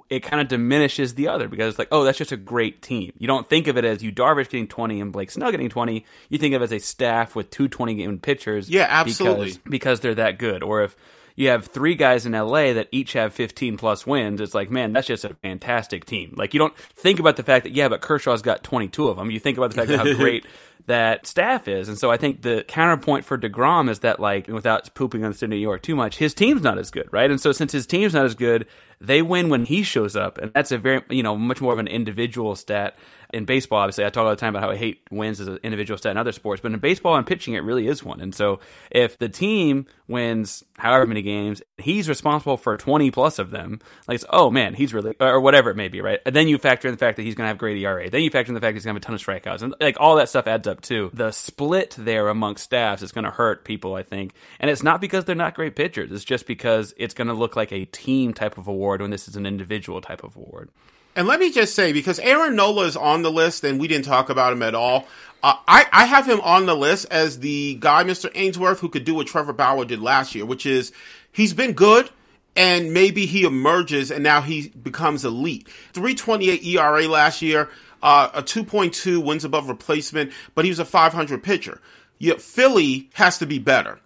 [0.08, 3.12] it kind of diminishes the other because it's like, oh, that's just a great team.
[3.18, 6.04] You don't think of it as Yu Darvish getting 20 and Blake Snell getting 20.
[6.28, 8.68] You think of it as a staff with two 20 game pitchers.
[8.68, 9.46] Yeah, absolutely.
[9.46, 10.62] Because, because they're that good.
[10.62, 10.96] Or if
[11.38, 14.92] you have three guys in LA that each have 15 plus wins, it's like, man,
[14.92, 16.34] that's just a fantastic team.
[16.36, 19.30] Like, you don't think about the fact that, yeah, but Kershaw's got 22 of them.
[19.30, 20.44] You think about the fact that how great
[20.86, 21.88] that staff is.
[21.88, 25.38] And so I think the counterpoint for DeGrom is that, like, without pooping on the
[25.38, 27.30] city of New York too much, his team's not as good, right?
[27.30, 28.66] And so since his team's not as good,
[29.00, 30.38] they win when he shows up.
[30.38, 32.98] And that's a very, you know, much more of an individual stat
[33.32, 35.58] in baseball, obviously, I talk all the time about how I hate wins as an
[35.62, 38.20] individual stat in other sports, but in baseball and pitching, it really is one.
[38.20, 38.60] And so
[38.90, 44.16] if the team wins however many games, he's responsible for 20 plus of them, like
[44.16, 46.20] it's, oh man, he's really, or whatever it may be, right?
[46.24, 48.08] And then you factor in the fact that he's going to have great ERA.
[48.08, 49.62] Then you factor in the fact he's going to have a ton of strikeouts.
[49.62, 51.10] And like all that stuff adds up too.
[51.12, 54.32] The split there amongst staffs is going to hurt people, I think.
[54.58, 57.56] And it's not because they're not great pitchers, it's just because it's going to look
[57.56, 60.70] like a team type of award when this is an individual type of award.
[61.18, 64.04] And let me just say, because Aaron Nola is on the list and we didn't
[64.04, 65.08] talk about him at all,
[65.42, 68.30] uh, I, I have him on the list as the guy, Mr.
[68.36, 70.92] Ainsworth, who could do what Trevor Bauer did last year, which is
[71.32, 72.08] he's been good
[72.54, 75.68] and maybe he emerges and now he becomes elite.
[75.92, 77.68] 328 ERA last year,
[78.00, 81.80] uh, a 2.2 wins above replacement, but he was a 500 pitcher.
[82.18, 83.98] Yet Philly has to be better.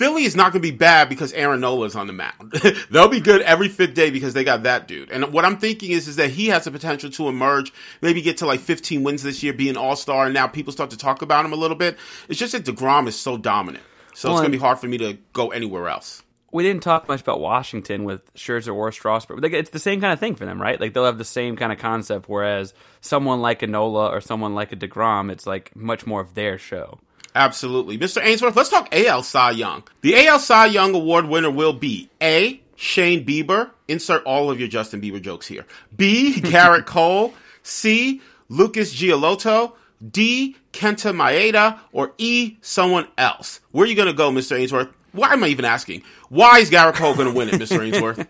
[0.00, 2.52] Philly is not going to be bad because Aaron Nola is on the mound.
[2.90, 5.10] They'll be good every fifth day because they got that dude.
[5.10, 8.38] And what I'm thinking is, is that he has the potential to emerge, maybe get
[8.38, 10.96] to like 15 wins this year, be an all star, and now people start to
[10.96, 11.98] talk about him a little bit.
[12.30, 13.84] It's just that DeGrom is so dominant.
[14.14, 16.22] So well, it's going to be hard for me to go anywhere else.
[16.50, 20.14] We didn't talk much about Washington with Scherzer or Strasburg, but it's the same kind
[20.14, 20.80] of thing for them, right?
[20.80, 24.72] Like they'll have the same kind of concept, whereas someone like Nola or someone like
[24.72, 27.00] a DeGrom, it's like much more of their show.
[27.34, 27.98] Absolutely.
[27.98, 28.22] Mr.
[28.22, 29.84] Ainsworth, let's talk AL Cy Young.
[30.00, 32.60] The AL Cy Young Award winner will be A.
[32.76, 33.70] Shane Bieber.
[33.88, 35.66] Insert all of your Justin Bieber jokes here.
[35.96, 36.34] B.
[36.36, 37.34] Gerrit Cole.
[37.62, 38.20] C.
[38.48, 39.74] Lucas Giolito.
[40.10, 40.56] D.
[40.72, 41.78] Kenta Maeda.
[41.92, 42.56] Or E.
[42.62, 43.60] Someone else.
[43.70, 44.58] Where are you going to go, Mr.
[44.58, 44.88] Ainsworth?
[45.12, 46.02] why am I even asking?
[46.28, 47.80] Why is Gerrit Cole going to win it, Mr.
[47.84, 48.26] Ainsworth?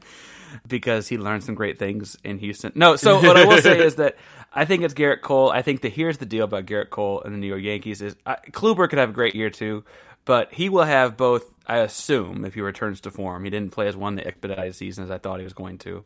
[0.66, 2.72] because he learned some great things in Houston.
[2.74, 4.16] No, so what I will say is that
[4.52, 5.50] I think it's Gerrit Cole.
[5.50, 8.16] I think that here's the deal about Gerrit Cole and the New York Yankees is
[8.26, 9.84] uh, Kluber could have a great year too,
[10.24, 11.52] but he will have both.
[11.66, 15.04] I assume if he returns to form, he didn't play as one the expedited season
[15.04, 16.04] as I thought he was going to.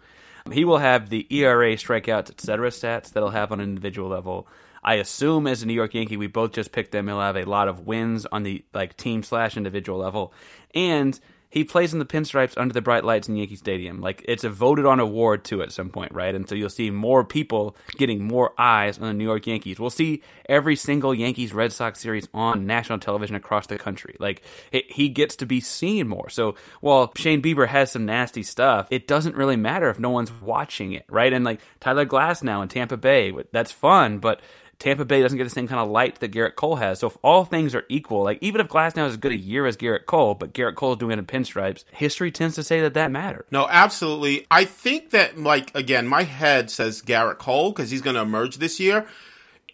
[0.53, 2.69] He will have the ERA, strikeouts, etc.
[2.69, 4.47] stats that he'll have on an individual level.
[4.83, 7.09] I assume as a New York Yankee, we both just picked them.
[7.09, 10.35] He'll have a lot of wins on the like team slash individual level,
[10.75, 11.19] and
[11.55, 14.01] he plays in the pinstripes under the bright lights in Yankee Stadium.
[14.01, 16.35] Like it's a voted on award too at some point, right?
[16.35, 19.79] And so you'll see more people getting more eyes on the New York Yankees.
[19.79, 24.17] We'll see every single Yankees Red Sox series on national television across the country.
[24.19, 26.29] Like it, he gets to be seen more.
[26.29, 30.33] So while Shane Bieber has some nasty stuff, it doesn't really matter if no one's
[30.33, 31.33] watching it, right?
[31.33, 34.41] And like Tyler Glasnow in Tampa Bay, that's fun, but
[34.85, 36.99] Tampa Bay doesn't get the same kind of light that Gerrit Cole has.
[36.99, 39.65] So if all things are equal, like even if Glasnow is as good a year
[39.65, 42.83] as Gerrit Cole, but Gerrit Cole is doing it in pinstripes, history tends to say
[42.83, 43.47] that that matters.
[43.51, 44.47] No, absolutely.
[44.51, 48.59] I think that, like, again, my head says Gerrit Cole because he's going to emerge
[48.59, 49.07] this year.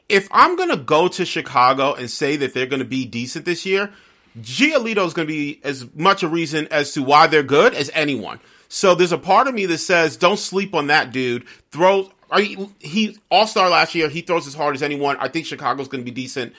[0.08, 3.44] If I'm going to go to Chicago and say that they're going to be decent
[3.44, 3.90] this year,
[4.38, 7.90] Giolito is going to be as much a reason as to why they're good as
[7.94, 8.38] anyone.
[8.68, 11.48] So there's a part of me that says, don't sleep on that dude.
[11.72, 14.08] Throw I, he All Star last year.
[14.08, 15.16] He throws as hard as anyone.
[15.18, 16.54] I think Chicago's going to be decent.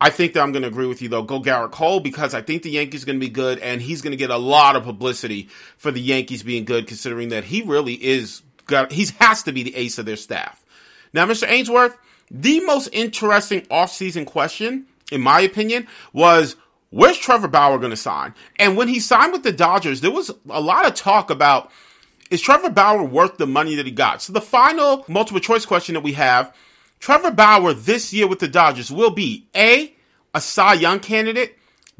[0.00, 1.22] I think that I'm going to agree with you though.
[1.22, 4.02] Go Gerrit Cole because I think the Yankees are going to be good, and he's
[4.02, 7.62] going to get a lot of publicity for the Yankees being good, considering that he
[7.62, 8.42] really is.
[8.90, 10.64] He has to be the ace of their staff.
[11.12, 11.48] Now, Mr.
[11.48, 11.96] Ainsworth,
[12.30, 16.56] the most interesting offseason question, in my opinion, was
[16.90, 18.34] where's Trevor Bauer going to sign?
[18.58, 21.70] And when he signed with the Dodgers, there was a lot of talk about
[22.30, 24.22] is Trevor Bauer worth the money that he got?
[24.22, 26.54] So the final multiple choice question that we have,
[27.00, 29.94] Trevor Bauer this year with the Dodgers will be A,
[30.34, 31.58] a Cy Young candidate,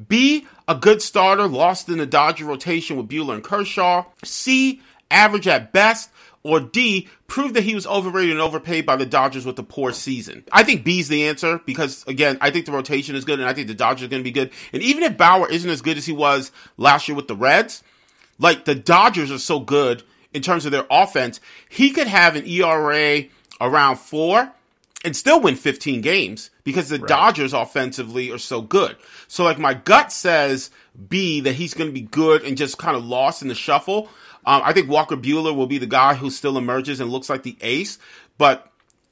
[0.08, 5.46] B, a good starter lost in the Dodger rotation with Buehler and Kershaw, C, average
[5.46, 6.10] at best,
[6.42, 9.92] or D, prove that he was overrated and overpaid by the Dodgers with a poor
[9.92, 10.44] season?
[10.52, 13.54] I think B's the answer because, again, I think the rotation is good and I
[13.54, 14.50] think the Dodgers are going to be good.
[14.72, 17.82] And even if Bauer isn't as good as he was last year with the Reds,
[18.38, 20.02] like the Dodgers are so good
[20.34, 23.24] in terms of their offense, he could have an ERA
[23.60, 24.52] around four
[25.04, 27.08] and still win 15 games because the right.
[27.08, 28.96] Dodgers offensively are so good.
[29.28, 30.70] So like my gut says
[31.08, 34.08] B that he's going to be good and just kind of lost in the shuffle.
[34.46, 37.42] Um, I think Walker Buehler will be the guy who still emerges and looks like
[37.42, 37.98] the ace.
[38.36, 38.70] But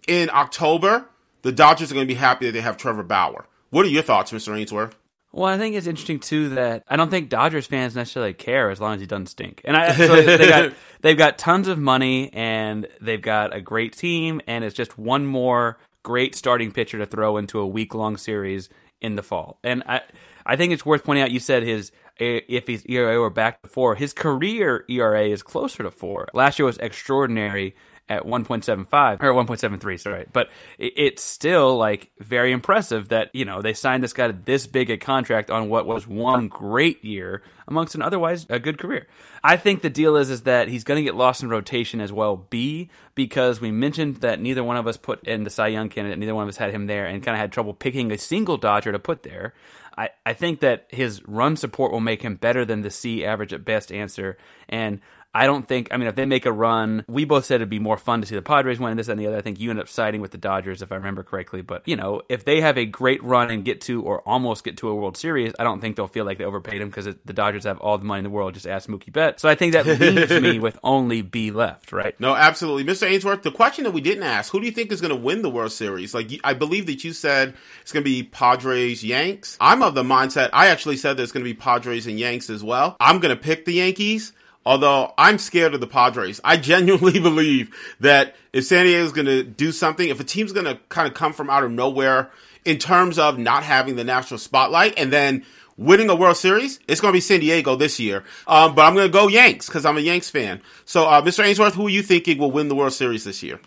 [0.09, 1.07] in October,
[1.43, 3.47] the Dodgers are going to be happy that they have Trevor Bauer.
[3.71, 4.57] What are your thoughts, Mr.
[4.59, 4.97] Ainsworth?
[5.33, 8.81] Well, I think it's interesting too that I don't think Dodgers fans necessarily care as
[8.81, 9.63] long as he doesn't stink.
[9.65, 13.97] And I, so they got they've got tons of money and they've got a great
[13.97, 18.17] team, and it's just one more great starting pitcher to throw into a week long
[18.19, 18.69] series
[19.01, 19.59] in the fall.
[19.65, 20.03] And I
[20.45, 21.31] I think it's worth pointing out.
[21.31, 25.43] You said his eh, if his ERA were back to four, his career ERA is
[25.43, 26.29] closer to four.
[26.35, 27.75] Last year was extraordinary
[28.09, 33.73] at 1.75 or 1.73 sorry but it's still like very impressive that you know they
[33.73, 37.95] signed this guy to this big a contract on what was one great year amongst
[37.95, 39.07] an otherwise a good career
[39.45, 42.13] i think the deal is is that he's going to get lost in rotation as
[42.13, 45.89] well b because we mentioned that neither one of us put in the cy young
[45.89, 48.19] candidate neither one of us had him there and kind of had trouble picking a
[48.19, 49.55] single dodger to put there
[49.97, 53.53] I, I think that his run support will make him better than the C average
[53.53, 54.39] at best answer.
[54.69, 55.01] And
[55.35, 55.89] I don't think.
[55.91, 58.27] I mean, if they make a run, we both said it'd be more fun to
[58.27, 59.39] see the Padres win this and the other.
[59.39, 61.63] I think you end up siding with the Dodgers, if I remember correctly.
[61.63, 64.77] But you know, if they have a great run and get to or almost get
[64.79, 67.33] to a World Series, I don't think they'll feel like they overpaid him because the
[67.33, 68.55] Dodgers have all the money in the world.
[68.55, 69.41] Just ask Mookie Betts.
[69.41, 71.93] So I think that leaves me with only B left.
[71.93, 72.19] Right?
[72.21, 73.09] No, absolutely, Mr.
[73.11, 73.43] Ainsworth.
[73.43, 75.51] The question that we didn't ask: Who do you think is going to win the
[75.51, 76.13] World Series?
[76.13, 79.57] Like, I believe that you said it's going to be Padres Yanks.
[79.61, 80.51] I'm of the mindset.
[80.53, 82.97] I actually said there's going to be Padres and Yanks as well.
[83.01, 84.35] I'm going to pick the Yankees.
[84.65, 86.41] Although I'm scared of the Padres.
[86.45, 90.67] I genuinely believe that if San Diego's going to do something, if a team's going
[90.67, 92.31] to kind of come from out of nowhere
[92.65, 95.45] in terms of not having the national spotlight and then
[95.77, 98.25] winning a World Series, it's going to be San Diego this year.
[98.47, 100.61] Um, but I'm going to go Yanks because I'm a Yanks fan.
[100.85, 101.45] So, uh, Mr.
[101.45, 103.59] Ainsworth, who are you thinking will win the World Series this year?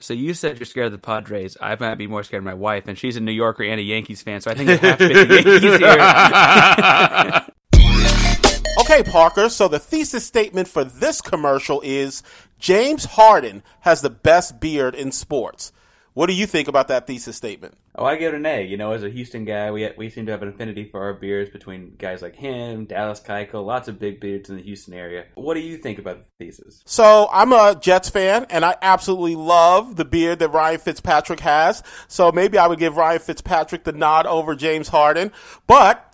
[0.00, 1.56] So you said you're scared of the Padres.
[1.60, 3.82] I might be more scared of my wife, and she's a New Yorker and a
[3.82, 4.42] Yankees fan.
[4.42, 5.78] So I think I have to pick the Yankees
[7.38, 7.46] here.
[8.84, 12.22] Okay, Parker, so the thesis statement for this commercial is
[12.58, 15.72] James Harden has the best beard in sports.
[16.12, 17.78] What do you think about that thesis statement?
[17.96, 18.62] Oh, I give it an A.
[18.62, 21.14] You know, as a Houston guy, we we seem to have an affinity for our
[21.14, 25.24] beards between guys like him, Dallas Keuchel, lots of big beards in the Houston area.
[25.34, 26.82] What do you think about the thesis?
[26.84, 31.82] So I'm a Jets fan, and I absolutely love the beard that Ryan Fitzpatrick has.
[32.06, 35.32] So maybe I would give Ryan Fitzpatrick the nod over James Harden,
[35.66, 36.13] but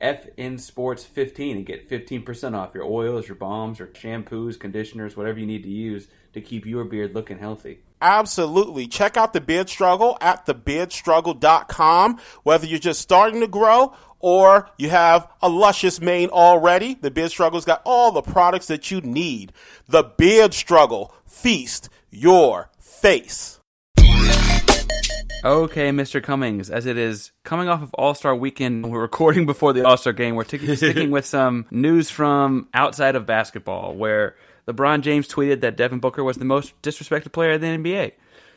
[0.00, 5.38] FN Sports 15 and get 15% off your oils, your balms, your shampoos, conditioners, whatever
[5.38, 7.78] you need to use to keep your beard looking healthy.
[8.00, 8.86] Absolutely.
[8.86, 12.20] Check out the Beard Struggle at thebeardstruggle.com.
[12.42, 17.30] Whether you're just starting to grow or you have a luscious mane already, the Beard
[17.30, 19.52] Struggle's got all the products that you need.
[19.88, 21.14] The Beard Struggle.
[21.24, 23.60] Feast your face.
[25.44, 26.22] Okay, Mr.
[26.22, 29.96] Cummings, as it is coming off of All Star Weekend, we're recording before the All
[29.96, 30.34] Star game.
[30.34, 34.34] We're t- sticking with some news from outside of basketball, where
[34.66, 38.12] LeBron James tweeted that Devin Booker was the most disrespected player in the NBA.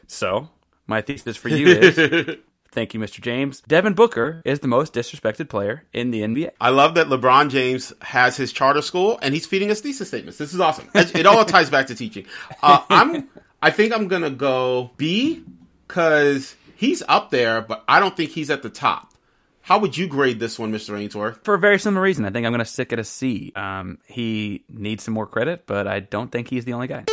[0.07, 0.49] So,
[0.87, 2.37] my thesis for you is
[2.71, 3.19] Thank you, Mr.
[3.19, 3.61] James.
[3.61, 6.51] Devin Booker is the most disrespected player in the NBA.
[6.61, 10.37] I love that LeBron James has his charter school and he's feeding us thesis statements.
[10.37, 10.87] This is awesome.
[10.93, 12.25] It all ties back to teaching.
[12.61, 13.27] Uh, I'm,
[13.61, 15.43] I think I'm gonna go B
[15.87, 19.13] because he's up there, but I don't think he's at the top.
[19.61, 20.97] How would you grade this one, Mr.
[20.97, 21.43] Ainsworth?
[21.43, 23.51] For a very similar reason, I think I'm going to stick at a C.
[23.55, 27.03] Um, he needs some more credit, but I don't think he's the only guy.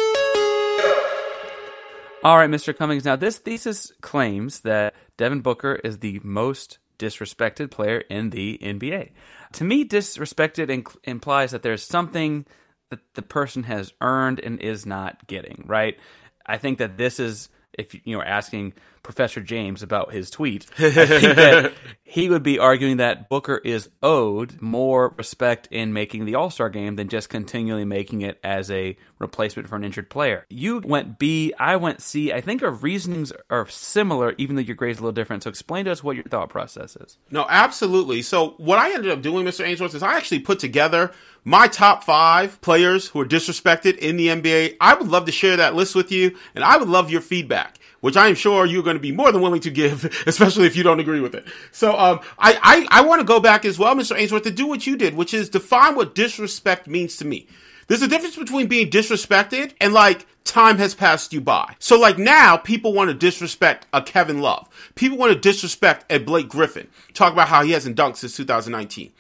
[2.23, 2.75] All right, Mr.
[2.75, 3.05] Cummings.
[3.05, 9.11] Now, this thesis claims that Devin Booker is the most disrespected player in the NBA.
[9.55, 12.47] To me, disrespected inc- implies that there's something
[12.91, 15.99] that the person has earned and is not getting, right?
[16.47, 17.49] I think that this is
[17.79, 21.73] if you know asking Professor James about his tweet, I think that
[22.03, 26.69] he would be arguing that Booker is owed more respect in making the All Star
[26.69, 30.45] game than just continually making it as a replacement for an injured player.
[30.49, 32.33] You went B, I went C.
[32.33, 35.45] I think our reasonings are similar, even though your grade's a little different.
[35.45, 37.17] So explain to us what your thought process is.
[37.31, 38.23] No, absolutely.
[38.23, 39.65] So what I ended up doing, Mr.
[39.65, 41.13] Ainsworth, is I actually put together
[41.47, 44.77] my top five players who are disrespected in the NBA.
[44.81, 47.79] I would love to share that list with you, and I would love your feedback
[48.01, 50.77] which I am sure you're going to be more than willing to give, especially if
[50.77, 51.47] you don't agree with it.
[51.73, 54.17] So, um, I, I, I want to go back as well, Mr.
[54.17, 57.49] Ainsworth, to do what you did, which is define what disrespect means to me.
[57.89, 61.75] There's a difference between being disrespected and like time has passed you by.
[61.79, 64.69] So like now people want to disrespect a Kevin Love.
[64.95, 66.89] People want to disrespect a Blake Griffin.
[67.15, 69.13] Talk about how he hasn't dunked since 2019.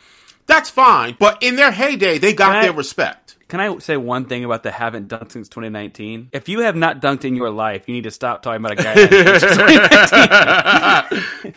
[0.46, 3.36] That's fine, but in their heyday, they got their respect.
[3.48, 6.30] Can I say one thing about the haven't dunked since 2019?
[6.32, 8.76] If you have not dunked in your life, you need to stop talking about a
[8.76, 8.94] guy.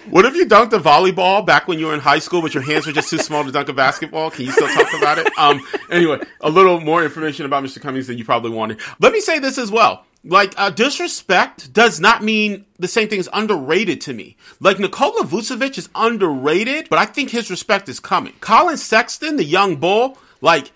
[0.10, 2.62] what if you dunked a volleyball back when you were in high school, but your
[2.62, 4.30] hands were just too small to dunk a basketball?
[4.30, 5.28] Can you still talk about it?
[5.40, 7.82] Um, anyway, a little more information about Mr.
[7.82, 8.80] Cummings than you probably wanted.
[9.00, 10.06] Let me say this as well.
[10.24, 14.36] Like, uh, disrespect does not mean the same thing as underrated to me.
[14.60, 18.34] Like, Nikola Vucevic is underrated, but I think his respect is coming.
[18.42, 20.72] Collin Sexton, the young bull, like,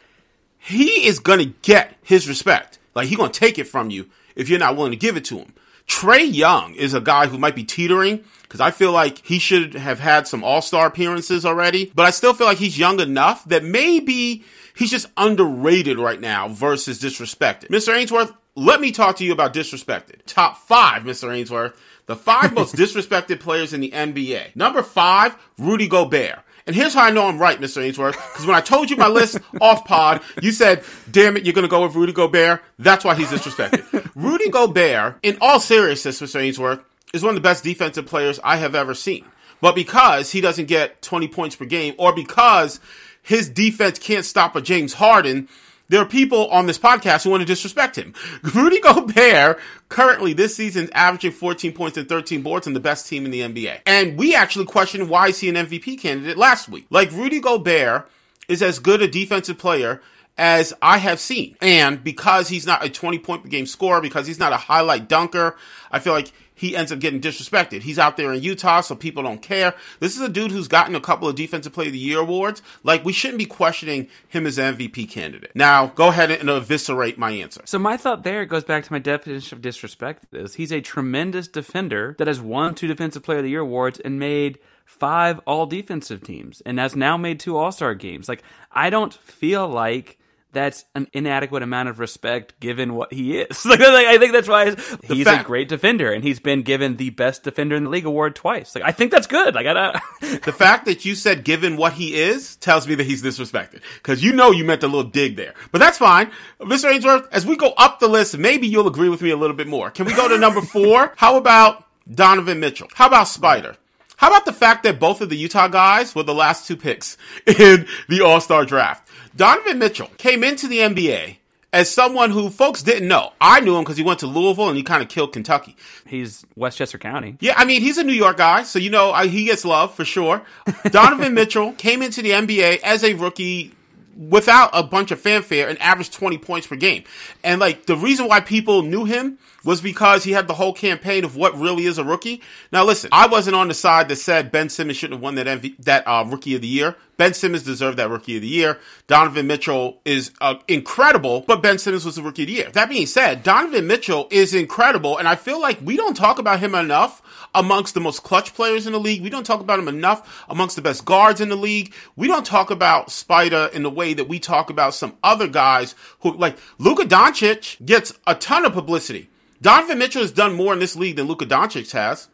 [0.66, 2.80] he is gonna get his respect.
[2.96, 5.38] Like he gonna take it from you if you're not willing to give it to
[5.40, 5.54] him.
[5.88, 9.74] Trae Young is a guy who might be teetering because I feel like he should
[9.74, 13.44] have had some All Star appearances already, but I still feel like he's young enough
[13.46, 17.68] that maybe he's just underrated right now versus disrespected.
[17.68, 17.94] Mr.
[17.94, 20.20] Ainsworth, let me talk to you about disrespected.
[20.26, 21.34] Top five, Mr.
[21.34, 21.80] Ainsworth.
[22.06, 24.56] The five most disrespected players in the NBA.
[24.56, 26.40] Number five, Rudy Gobert.
[26.66, 27.82] And here's how I know I'm right, Mr.
[27.82, 31.54] Ainsworth, because when I told you my list off pod, you said, damn it, you're
[31.54, 32.62] going to go with Rudy Gobert.
[32.80, 34.10] That's why he's disrespected.
[34.16, 36.40] Rudy Gobert, in all seriousness, Mr.
[36.40, 36.80] Ainsworth,
[37.14, 39.26] is one of the best defensive players I have ever seen.
[39.60, 42.80] But because he doesn't get 20 points per game, or because
[43.22, 45.50] his defense can't stop a James Harden,
[45.94, 48.16] there are people on this podcast who want to disrespect him.
[48.56, 53.26] Rudy Gobert, currently this season, averaging 14 points and 13 boards and the best team
[53.26, 53.82] in the NBA.
[53.86, 56.88] And we actually questioned why is he an MVP candidate last week.
[56.90, 58.10] Like Rudy Gobert
[58.48, 60.02] is as good a defensive player
[60.36, 61.56] as I have seen.
[61.62, 65.56] And because he's not a 20 point game scorer, because he's not a highlight dunker,
[65.92, 66.32] I feel like
[66.64, 67.82] he ends up getting disrespected.
[67.82, 69.76] He's out there in Utah, so people don't care.
[70.00, 72.62] This is a dude who's gotten a couple of Defensive Player of the Year awards.
[72.84, 75.52] Like, we shouldn't be questioning him as an MVP candidate.
[75.56, 77.62] Now, go ahead and eviscerate my answer.
[77.66, 81.50] So, my thought there goes back to my definition of disrespect is he's a tremendous
[81.50, 85.66] defender that has won two Defensive Player of the Year awards and made five all
[85.66, 88.30] defensive teams and has now made two all star games.
[88.30, 88.42] Like,
[88.72, 90.18] I don't feel like
[90.54, 93.66] that's an inadequate amount of respect given what he is.
[93.66, 97.10] like, I think that's why he's fact, a great defender, and he's been given the
[97.10, 98.76] best defender in the league award twice.
[98.76, 99.56] Like, I think that's good.
[99.56, 103.22] Like, I the fact that you said given what he is tells me that he's
[103.22, 106.94] disrespected because you know you meant a little dig there, but that's fine, Mr.
[106.94, 107.28] Ainsworth.
[107.32, 109.90] As we go up the list, maybe you'll agree with me a little bit more.
[109.90, 111.14] Can we go to number four?
[111.18, 112.88] How about Donovan Mitchell?
[112.94, 113.76] How about Spider?
[114.24, 117.18] How about the fact that both of the Utah guys were the last two picks
[117.46, 119.03] in the All Star draft?
[119.36, 121.38] Donovan Mitchell came into the NBA
[121.74, 123.34] as someone who folks didn't know.
[123.42, 125.76] I knew him because he went to Louisville and he kind of killed Kentucky.
[126.06, 127.36] He's Westchester County.
[127.40, 129.94] Yeah, I mean, he's a New York guy, so you know I, he gets love
[129.94, 130.44] for sure.
[130.92, 133.74] Donovan Mitchell came into the NBA as a rookie
[134.18, 137.04] without a bunch of fanfare and averaged 20 points per game.
[137.44, 141.24] And like the reason why people knew him was because he had the whole campaign
[141.24, 142.42] of what really is a rookie.
[142.72, 145.48] Now listen, I wasn't on the side that said Ben Simmons shouldn't have won that
[145.48, 146.96] MV- that uh, rookie of the year.
[147.18, 148.80] Ben Simmons deserved that rookie of the year.
[149.08, 152.72] Donovan Mitchell is uh, incredible, but Ben Simmons was the rookie of the year.
[152.72, 156.60] That being said, Donovan Mitchell is incredible, and I feel like we don't talk about
[156.60, 157.22] him enough
[157.56, 159.22] amongst the most clutch players in the league.
[159.22, 161.94] We don't talk about him enough amongst the best guards in the league.
[162.16, 165.96] We don't talk about Spider in the way that we talk about some other guys
[166.22, 169.30] who, like Luka Doncic, gets a ton of publicity.
[169.62, 172.28] Donovan Mitchell has done more in this league than Luka Doncic has.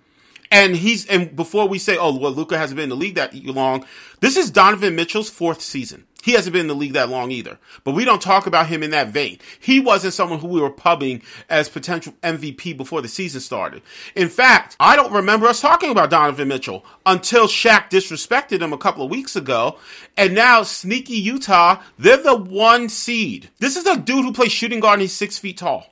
[0.51, 3.35] And he's and before we say, oh well, Luka hasn't been in the league that
[3.35, 3.85] long,
[4.19, 6.05] this is Donovan Mitchell's fourth season.
[6.21, 7.57] He hasn't been in the league that long either.
[7.83, 9.39] But we don't talk about him in that vein.
[9.59, 13.81] He wasn't someone who we were pubbing as potential MVP before the season started.
[14.15, 18.77] In fact, I don't remember us talking about Donovan Mitchell until Shaq disrespected him a
[18.77, 19.77] couple of weeks ago.
[20.17, 23.49] And now sneaky Utah, they're the one seed.
[23.59, 25.85] This is a dude who plays shooting guard and he's six feet tall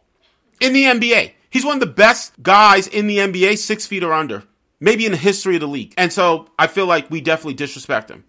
[0.59, 1.31] in the NBA.
[1.49, 4.43] He's one of the best guys in the NBA, six feet or under,
[4.81, 5.93] maybe in the history of the league.
[5.97, 8.25] And so I feel like we definitely disrespect him.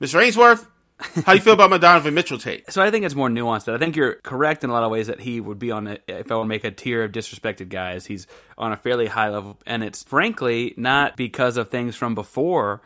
[0.00, 0.20] Mr.
[0.20, 0.66] Ainsworth,
[1.24, 2.70] how do you feel about my Donovan Mitchell take?
[2.70, 3.64] So I think it's more nuanced.
[3.64, 5.86] That I think you're correct in a lot of ways that he would be on,
[5.86, 8.26] a, if I want to make a tier of disrespected guys, he's
[8.56, 9.58] on a fairly high level.
[9.66, 12.80] And it's frankly not because of things from before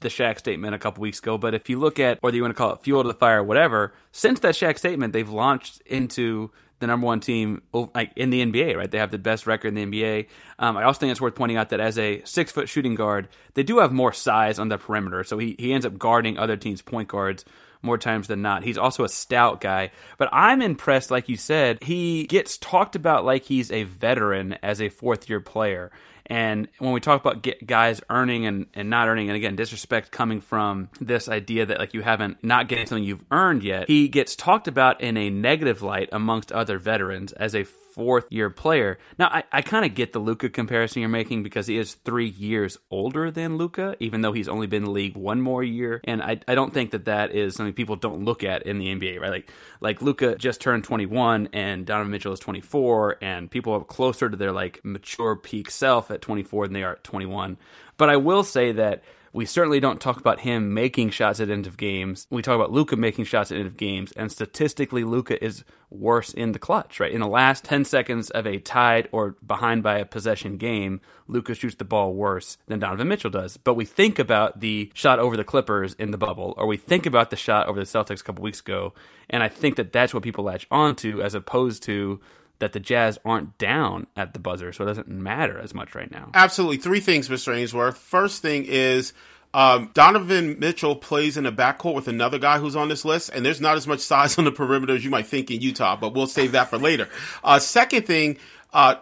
[0.00, 2.54] the Shaq statement a couple weeks ago, but if you look at, whether you want
[2.54, 6.50] to call it fuel to the fire, whatever, since that Shaq statement, they've launched into
[6.80, 7.62] the number one team
[7.94, 8.90] like in the NBA, right?
[8.90, 10.26] They have the best record in the NBA.
[10.58, 13.28] Um, I also think it's worth pointing out that as a six foot shooting guard,
[13.54, 16.56] they do have more size on the perimeter, so he he ends up guarding other
[16.56, 17.44] teams' point guards
[17.82, 18.62] more times than not.
[18.62, 21.10] He's also a stout guy, but I'm impressed.
[21.10, 25.40] Like you said, he gets talked about like he's a veteran as a fourth year
[25.40, 25.90] player.
[26.30, 30.40] And when we talk about guys earning and, and not earning, and again, disrespect coming
[30.40, 34.36] from this idea that like you haven't not getting something you've earned yet, he gets
[34.36, 37.64] talked about in a negative light amongst other veterans as a
[37.94, 38.98] fourth year player.
[39.18, 42.28] Now, I, I kind of get the Luka comparison you're making because he is three
[42.28, 46.00] years older than Luka, even though he's only been in the league one more year.
[46.04, 48.86] And I, I don't think that that is something people don't look at in the
[48.86, 49.30] NBA, right?
[49.30, 54.28] Like, like Luka just turned 21 and Donovan Mitchell is 24, and people are closer
[54.28, 57.56] to their like mature peak self at 24 than they are at 21.
[57.96, 59.02] But I will say that
[59.32, 62.26] we certainly don't talk about him making shots at end of games.
[62.30, 66.32] We talk about Luka making shots at end of games, and statistically, Luka is worse
[66.32, 66.98] in the clutch.
[66.98, 71.00] Right in the last ten seconds of a tied or behind by a possession game,
[71.28, 73.56] Luka shoots the ball worse than Donovan Mitchell does.
[73.56, 77.06] But we think about the shot over the Clippers in the bubble, or we think
[77.06, 78.94] about the shot over the Celtics a couple weeks ago,
[79.28, 82.20] and I think that that's what people latch onto as opposed to
[82.60, 86.10] that the Jazz aren't down at the buzzer, so it doesn't matter as much right
[86.10, 86.30] now.
[86.34, 86.76] Absolutely.
[86.76, 87.54] Three things, Mr.
[87.54, 87.98] Ainsworth.
[87.98, 89.12] First thing is
[89.52, 93.44] um, Donovan Mitchell plays in a backcourt with another guy who's on this list, and
[93.44, 96.14] there's not as much size on the perimeter as you might think in Utah, but
[96.14, 97.08] we'll save that for later.
[97.42, 98.38] Uh, second thing,
[98.72, 98.96] uh,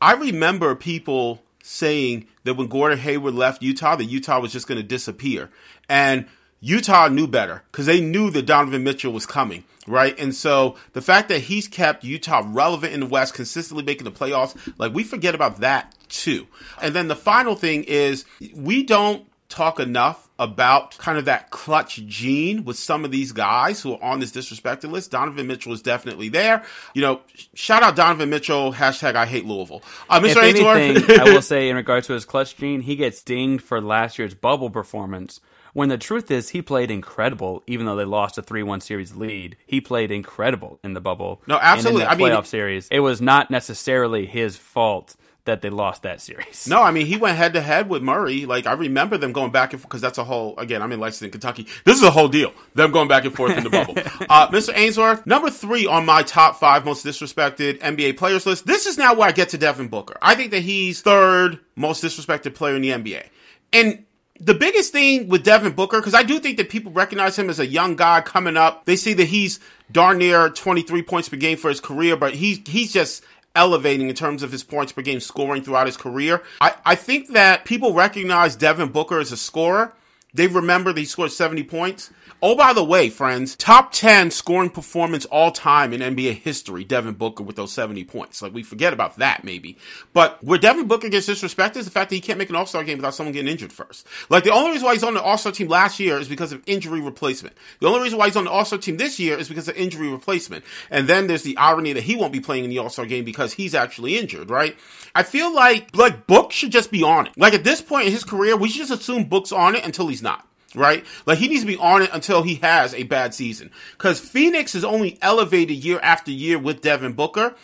[0.00, 4.80] I remember people saying that when Gordon Hayward left Utah, that Utah was just going
[4.80, 5.50] to disappear.
[5.88, 6.26] And
[6.60, 10.18] Utah knew better because they knew that Donovan Mitchell was coming, right?
[10.18, 14.12] And so the fact that he's kept Utah relevant in the West, consistently making the
[14.12, 16.46] playoffs, like we forget about that too.
[16.82, 21.96] And then the final thing is we don't talk enough about kind of that clutch
[22.06, 25.10] gene with some of these guys who are on this disrespected list.
[25.10, 26.62] Donovan Mitchell is definitely there.
[26.94, 27.20] You know,
[27.54, 29.82] shout out Donovan Mitchell, hashtag I hate Louisville.
[30.08, 30.30] Uh, Mr.
[30.30, 33.80] If anything, I will say in regards to his clutch gene, he gets dinged for
[33.80, 35.40] last year's bubble performance
[35.72, 39.56] when the truth is, he played incredible, even though they lost a three-one series lead.
[39.66, 41.42] He played incredible in the bubble.
[41.46, 42.02] No, absolutely.
[42.02, 45.70] And in the playoff I mean, series, it was not necessarily his fault that they
[45.70, 46.68] lost that series.
[46.68, 48.46] No, I mean he went head to head with Murray.
[48.46, 50.56] Like I remember them going back and forth because that's a whole.
[50.58, 51.66] Again, I'm in Lexington, Kentucky.
[51.84, 52.52] This is a whole deal.
[52.74, 53.94] Them going back and forth in the bubble.
[54.28, 54.72] Uh, Mr.
[54.76, 58.66] Ainsworth, number three on my top five most disrespected NBA players list.
[58.66, 60.16] This is now where I get to Devin Booker.
[60.22, 63.26] I think that he's third most disrespected player in the NBA,
[63.72, 64.04] and
[64.40, 67.60] the biggest thing with Devin Booker, because I do think that people recognize him as
[67.60, 68.86] a young guy coming up.
[68.86, 69.60] They see that he's
[69.92, 73.22] darn near 23 points per game for his career, but he's he's just
[73.54, 76.42] elevating in terms of his points per game scoring throughout his career.
[76.60, 79.92] I, I think that people recognize Devin Booker as a scorer.
[80.34, 82.10] They remember he scored 70 points.
[82.42, 87.14] Oh, by the way, friends, top 10 scoring performance all time in NBA history, Devin
[87.14, 88.40] Booker with those 70 points.
[88.40, 89.76] Like, we forget about that maybe.
[90.14, 92.64] But where Devin Booker gets disrespected is the fact that he can't make an All
[92.64, 94.06] Star game without someone getting injured first.
[94.30, 96.52] Like, the only reason why he's on the All Star team last year is because
[96.52, 97.54] of injury replacement.
[97.80, 99.76] The only reason why he's on the All Star team this year is because of
[99.76, 100.64] injury replacement.
[100.90, 103.24] And then there's the irony that he won't be playing in the All Star game
[103.26, 104.76] because he's actually injured, right?
[105.14, 107.32] I feel like, like, Book should just be on it.
[107.36, 110.08] Like, at this point in his career, we should just assume Book's on it until
[110.08, 111.04] he's not right?
[111.26, 113.70] Like he needs to be on it until he has a bad season.
[113.92, 117.54] Because Phoenix is only elevated year after year with Devin Booker.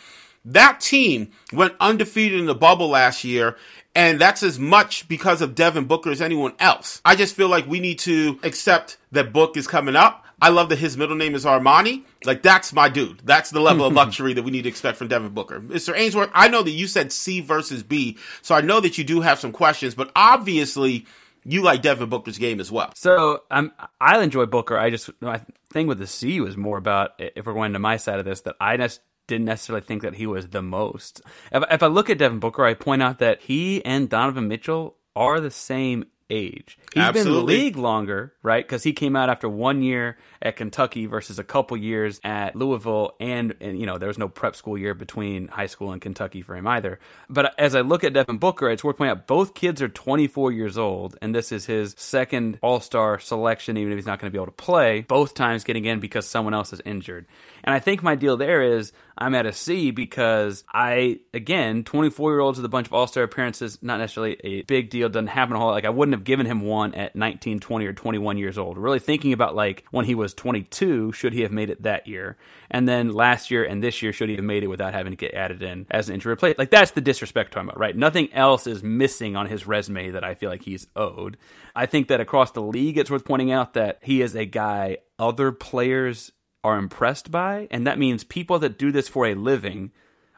[0.45, 3.57] That team went undefeated in the bubble last year,
[3.97, 7.01] and that's as much because of Devin Booker as anyone else.
[7.05, 10.25] I just feel like we need to accept that Book is coming up.
[10.41, 12.05] I love that his middle name is Armani.
[12.25, 13.23] Like that's my dude.
[13.25, 15.61] That's the level of luxury that we need to expect from Devin Booker.
[15.61, 15.97] Mr.
[15.97, 19.23] Ainsworth, I know that you said C versus B, so I know that you do
[19.23, 21.07] have some questions, but obviously
[21.47, 22.91] you like Devin Booker's game as well.
[22.95, 24.77] So um, I enjoy Booker.
[24.77, 25.41] I just my
[25.71, 28.41] thing with the C was more about if we're going to my side of this
[28.43, 31.21] that I just didn't necessarily think that he was the most.
[31.53, 34.97] If, if I look at Devin Booker, I point out that he and Donovan Mitchell
[35.15, 36.79] are the same age.
[36.93, 37.23] He's Absolutely.
[37.23, 38.65] been in the league longer, right?
[38.65, 43.13] Because he came out after one year at Kentucky versus a couple years at Louisville,
[43.21, 46.43] and, and you know there was no prep school year between high school and Kentucky
[46.43, 46.99] for him either.
[47.29, 50.53] But as I look at Devin Booker, it's worth pointing out both kids are 24
[50.53, 54.31] years old, and this is his second All Star selection, even if he's not going
[54.31, 55.03] to be able to play.
[55.03, 57.27] Both times getting in because someone else is injured.
[57.65, 62.33] And I think my deal there is I'm at a C because I, again, 24
[62.33, 65.29] year olds with a bunch of All Star appearances, not necessarily a big deal, doesn't
[65.29, 65.75] happen a whole lot.
[65.75, 68.77] Like I wouldn't have given him one at 19, 20, or 21 years old.
[68.77, 72.37] Really thinking about like when he was 22, should he have made it that year?
[72.71, 75.17] And then last year and this year, should he have made it without having to
[75.17, 76.59] get added in as an injury replacement?
[76.59, 77.97] Like that's the disrespect talking about, right?
[77.97, 81.37] Nothing else is missing on his resume that I feel like he's owed.
[81.75, 84.99] I think that across the league, it's worth pointing out that he is a guy
[85.19, 86.33] other players
[86.63, 89.93] are impressed by, and that means people that do this for a living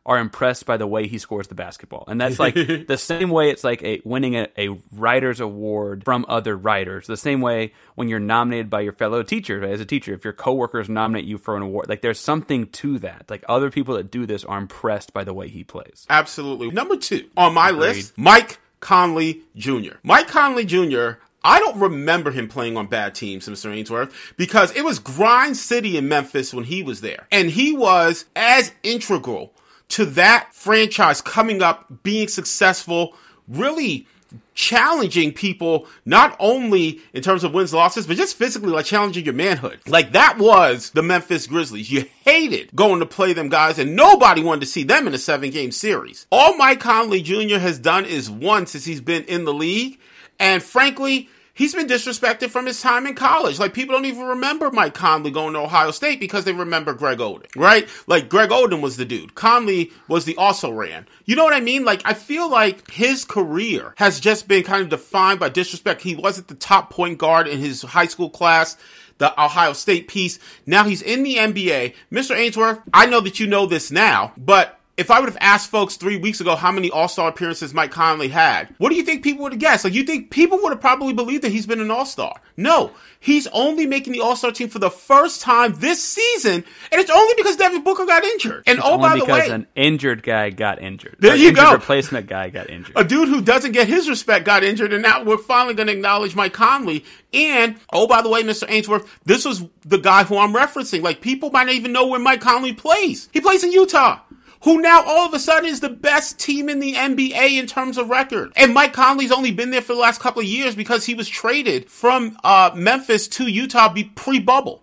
[0.09, 2.05] are impressed by the way he scores the basketball.
[2.09, 2.55] And that's like
[2.89, 7.07] the same way it's like a winning a, a, writer's award from other writers.
[7.07, 10.33] The same way when you're nominated by your fellow teacher as a teacher, if your
[10.33, 13.27] coworkers nominate you for an award, like there's something to that.
[13.29, 16.07] Like other people that do this are impressed by the way he plays.
[16.09, 16.71] Absolutely.
[16.71, 17.81] Number two on my Agreed.
[17.81, 19.97] list, Mike Conley Jr.
[20.03, 21.21] Mike Conley Jr.
[21.45, 23.71] I don't remember him playing on bad teams, Mr.
[23.71, 27.27] Ainsworth, because it was Grind City in Memphis when he was there.
[27.31, 29.53] And he was as integral
[29.91, 33.15] to that franchise coming up, being successful,
[33.47, 34.07] really
[34.55, 39.33] challenging people not only in terms of wins losses but just physically like challenging your
[39.33, 39.79] manhood.
[39.87, 41.91] Like that was the memphis grizzlies.
[41.91, 45.19] You hated going to play them guys and nobody wanted to see them in a
[45.19, 46.27] seven game series.
[46.31, 49.99] All mike conley jr has done is won since he's been in the league
[50.39, 53.59] and frankly He's been disrespected from his time in college.
[53.59, 57.19] Like people don't even remember Mike Conley going to Ohio State because they remember Greg
[57.19, 57.89] Oden, right?
[58.07, 59.35] Like Greg Oden was the dude.
[59.35, 61.09] Conley was the also ran.
[61.25, 61.85] You know what I mean?
[61.85, 66.01] Like I feel like his career has just been kind of defined by disrespect.
[66.01, 68.77] He wasn't the top point guard in his high school class
[69.19, 70.39] the Ohio State piece.
[70.65, 71.95] Now he's in the NBA.
[72.13, 72.37] Mr.
[72.37, 75.97] Ainsworth, I know that you know this now, but if I would have asked folks
[75.97, 79.23] three weeks ago how many All Star appearances Mike Conley had, what do you think
[79.23, 79.85] people would have guessed?
[79.85, 82.41] Like, you think people would have probably believed that he's been an All Star?
[82.57, 82.91] No,
[83.21, 87.11] he's only making the All Star team for the first time this season, and it's
[87.11, 88.65] only because Devin Booker got injured.
[88.67, 91.17] And it's oh, by the way, an injured guy got injured.
[91.21, 91.73] There you go.
[91.73, 92.97] Replacement guy got injured.
[92.97, 95.93] A dude who doesn't get his respect got injured, and now we're finally going to
[95.93, 97.05] acknowledge Mike Conley.
[97.33, 98.65] And oh, by the way, Mr.
[98.69, 101.03] Ainsworth, this was the guy who I'm referencing.
[101.03, 103.29] Like, people might not even know where Mike Conley plays.
[103.33, 104.21] He plays in Utah
[104.63, 107.99] who now all of a sudden is the best team in the NBA in terms
[107.99, 108.53] of record.
[108.57, 111.29] And Mike Conley's only been there for the last couple of years because he was
[111.29, 114.83] traded from uh, Memphis to Utah pre-bubble.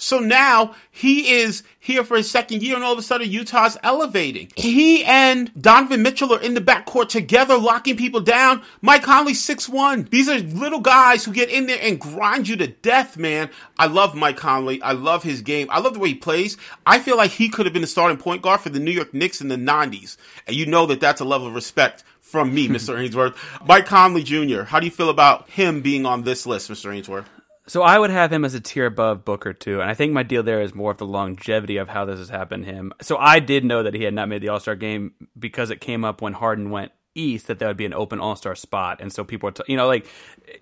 [0.00, 3.76] So now he is here for his second year, and all of a sudden Utah's
[3.82, 4.50] elevating.
[4.54, 8.62] He and Donovan Mitchell are in the backcourt together, locking people down.
[8.80, 10.08] Mike Conley's 6'1.
[10.10, 13.50] These are little guys who get in there and grind you to death, man.
[13.76, 14.80] I love Mike Conley.
[14.82, 15.66] I love his game.
[15.68, 16.56] I love the way he plays.
[16.86, 19.12] I feel like he could have been the starting point guard for the New York
[19.12, 20.16] Knicks in the 90s.
[20.46, 22.96] And you know that that's a level of respect from me, Mr.
[22.96, 23.36] Ainsworth.
[23.66, 26.94] Mike Conley Jr., how do you feel about him being on this list, Mr.
[26.94, 27.28] Ainsworth?
[27.68, 30.22] So I would have him as a tier above Booker too, and I think my
[30.22, 32.92] deal there is more of the longevity of how this has happened to him.
[33.02, 35.80] So I did know that he had not made the All Star game because it
[35.80, 39.00] came up when Harden went East that that would be an open All Star spot,
[39.02, 40.06] and so people are, t- you know, like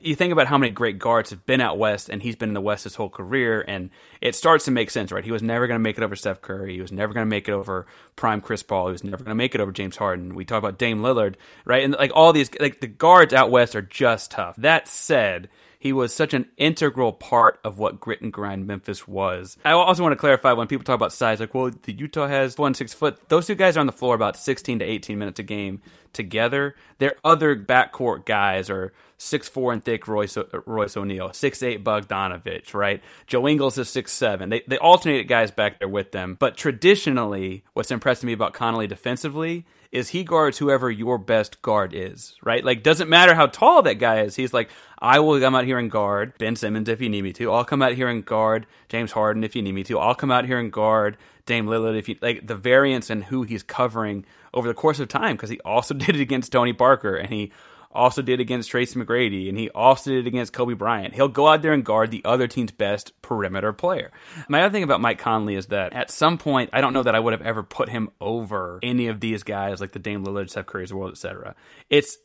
[0.01, 2.55] you think about how many great guards have been out west, and he's been in
[2.55, 3.91] the West his whole career, and
[4.21, 5.25] it starts to make sense, right?
[5.25, 6.75] He was never going to make it over Steph Curry.
[6.75, 7.87] He was never going to make it over
[8.17, 8.87] prime Chris Paul.
[8.87, 10.35] He was never going to make it over James Harden.
[10.35, 11.85] We talk about Dame Lillard, right?
[11.85, 14.57] And like all these, like the guards out west are just tough.
[14.57, 19.57] That said he was such an integral part of what grit and grind Memphis was.
[19.65, 22.59] I also want to clarify when people talk about size, like, well, the Utah has
[22.59, 23.29] one six foot.
[23.29, 25.81] Those two guys are on the floor about 16 to 18 minutes a game
[26.13, 26.75] together.
[26.99, 32.75] Their other backcourt guys are six four and thick Royce, Royce O'Neale, six eight Bogdanovich,
[32.75, 33.03] right?
[33.27, 34.49] Joe Ingles is six seven.
[34.49, 36.37] They they alternate guys back there with them.
[36.39, 41.93] But traditionally, what's impressed me about Conley defensively is he guards whoever your best guard
[41.95, 42.65] is, right?
[42.65, 44.37] Like doesn't matter how tall that guy is.
[44.37, 47.33] He's like, I will come out here and guard Ben Simmons if you need me
[47.35, 47.51] to.
[47.51, 49.99] I'll come out here and guard James Harden if you need me to.
[49.99, 51.17] I'll come out here and guard
[51.47, 55.09] Dame Lillard if you like the variance and who he's covering over the course of
[55.09, 57.53] time because he also did it against Tony Parker and he
[57.97, 61.15] also did against Tracy McGrady, and he also did against Kobe Bryant.
[61.15, 64.13] He'll go out there and guard the other team's best perimeter player.
[64.49, 67.15] My other thing about Mike Conley is that at some point, I don't know that
[67.15, 70.51] I would have ever put him over any of these guys like the Dame Lillard,
[70.51, 71.55] Steph Curry's world, etc.
[71.91, 72.19] It's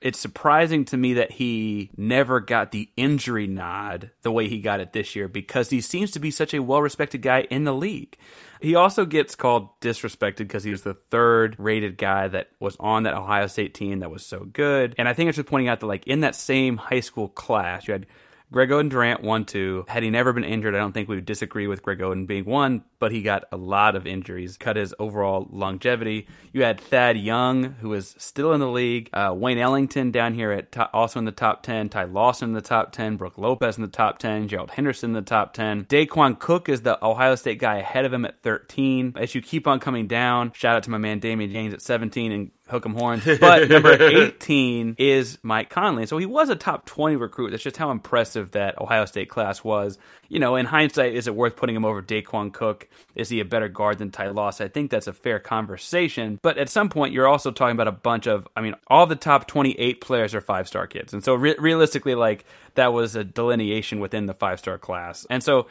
[0.00, 4.80] it's surprising to me that he never got the injury nod the way he got
[4.80, 7.74] it this year because he seems to be such a well respected guy in the
[7.74, 8.16] league.
[8.60, 13.02] He also gets called disrespected because he was the third rated guy that was on
[13.04, 14.94] that Ohio State team that was so good.
[14.98, 17.86] And I think it's just pointing out that, like, in that same high school class,
[17.86, 18.06] you had
[18.52, 19.84] Greg Oden Durant one two.
[19.88, 22.44] Had he never been injured, I don't think we would disagree with Greg Oden being
[22.44, 26.28] one, but he got a lot of injuries, cut his overall longevity.
[26.52, 29.10] You had Thad Young, who is still in the league.
[29.12, 31.88] Uh, Wayne Ellington down here at also in the top ten.
[31.88, 33.16] Ty Lawson in the top ten.
[33.16, 34.46] Brook Lopez in the top ten.
[34.46, 35.84] Gerald Henderson in the top ten.
[35.86, 39.14] Daequan Cook is the Ohio State guy ahead of him at 13.
[39.16, 42.32] As you keep on coming down, shout out to my man Damion James at 17
[42.32, 43.24] and hook 'em horns.
[43.40, 46.06] But number 18 is Mike Conley.
[46.06, 47.50] So he was a top 20 recruit.
[47.50, 49.98] That's just how impressive that Ohio State class was.
[50.28, 52.88] You know, in hindsight, is it worth putting him over Daequan Cook?
[53.14, 54.66] Is he a better guard than Ty Lawson?
[54.66, 56.40] I think that's a fair conversation.
[56.42, 59.16] But at some point, you're also talking about a bunch of, I mean, all the
[59.16, 61.12] top 28 players are five star kids.
[61.12, 62.44] And so re- realistically, like,
[62.74, 65.26] that was a delineation within the five star class.
[65.30, 65.66] And so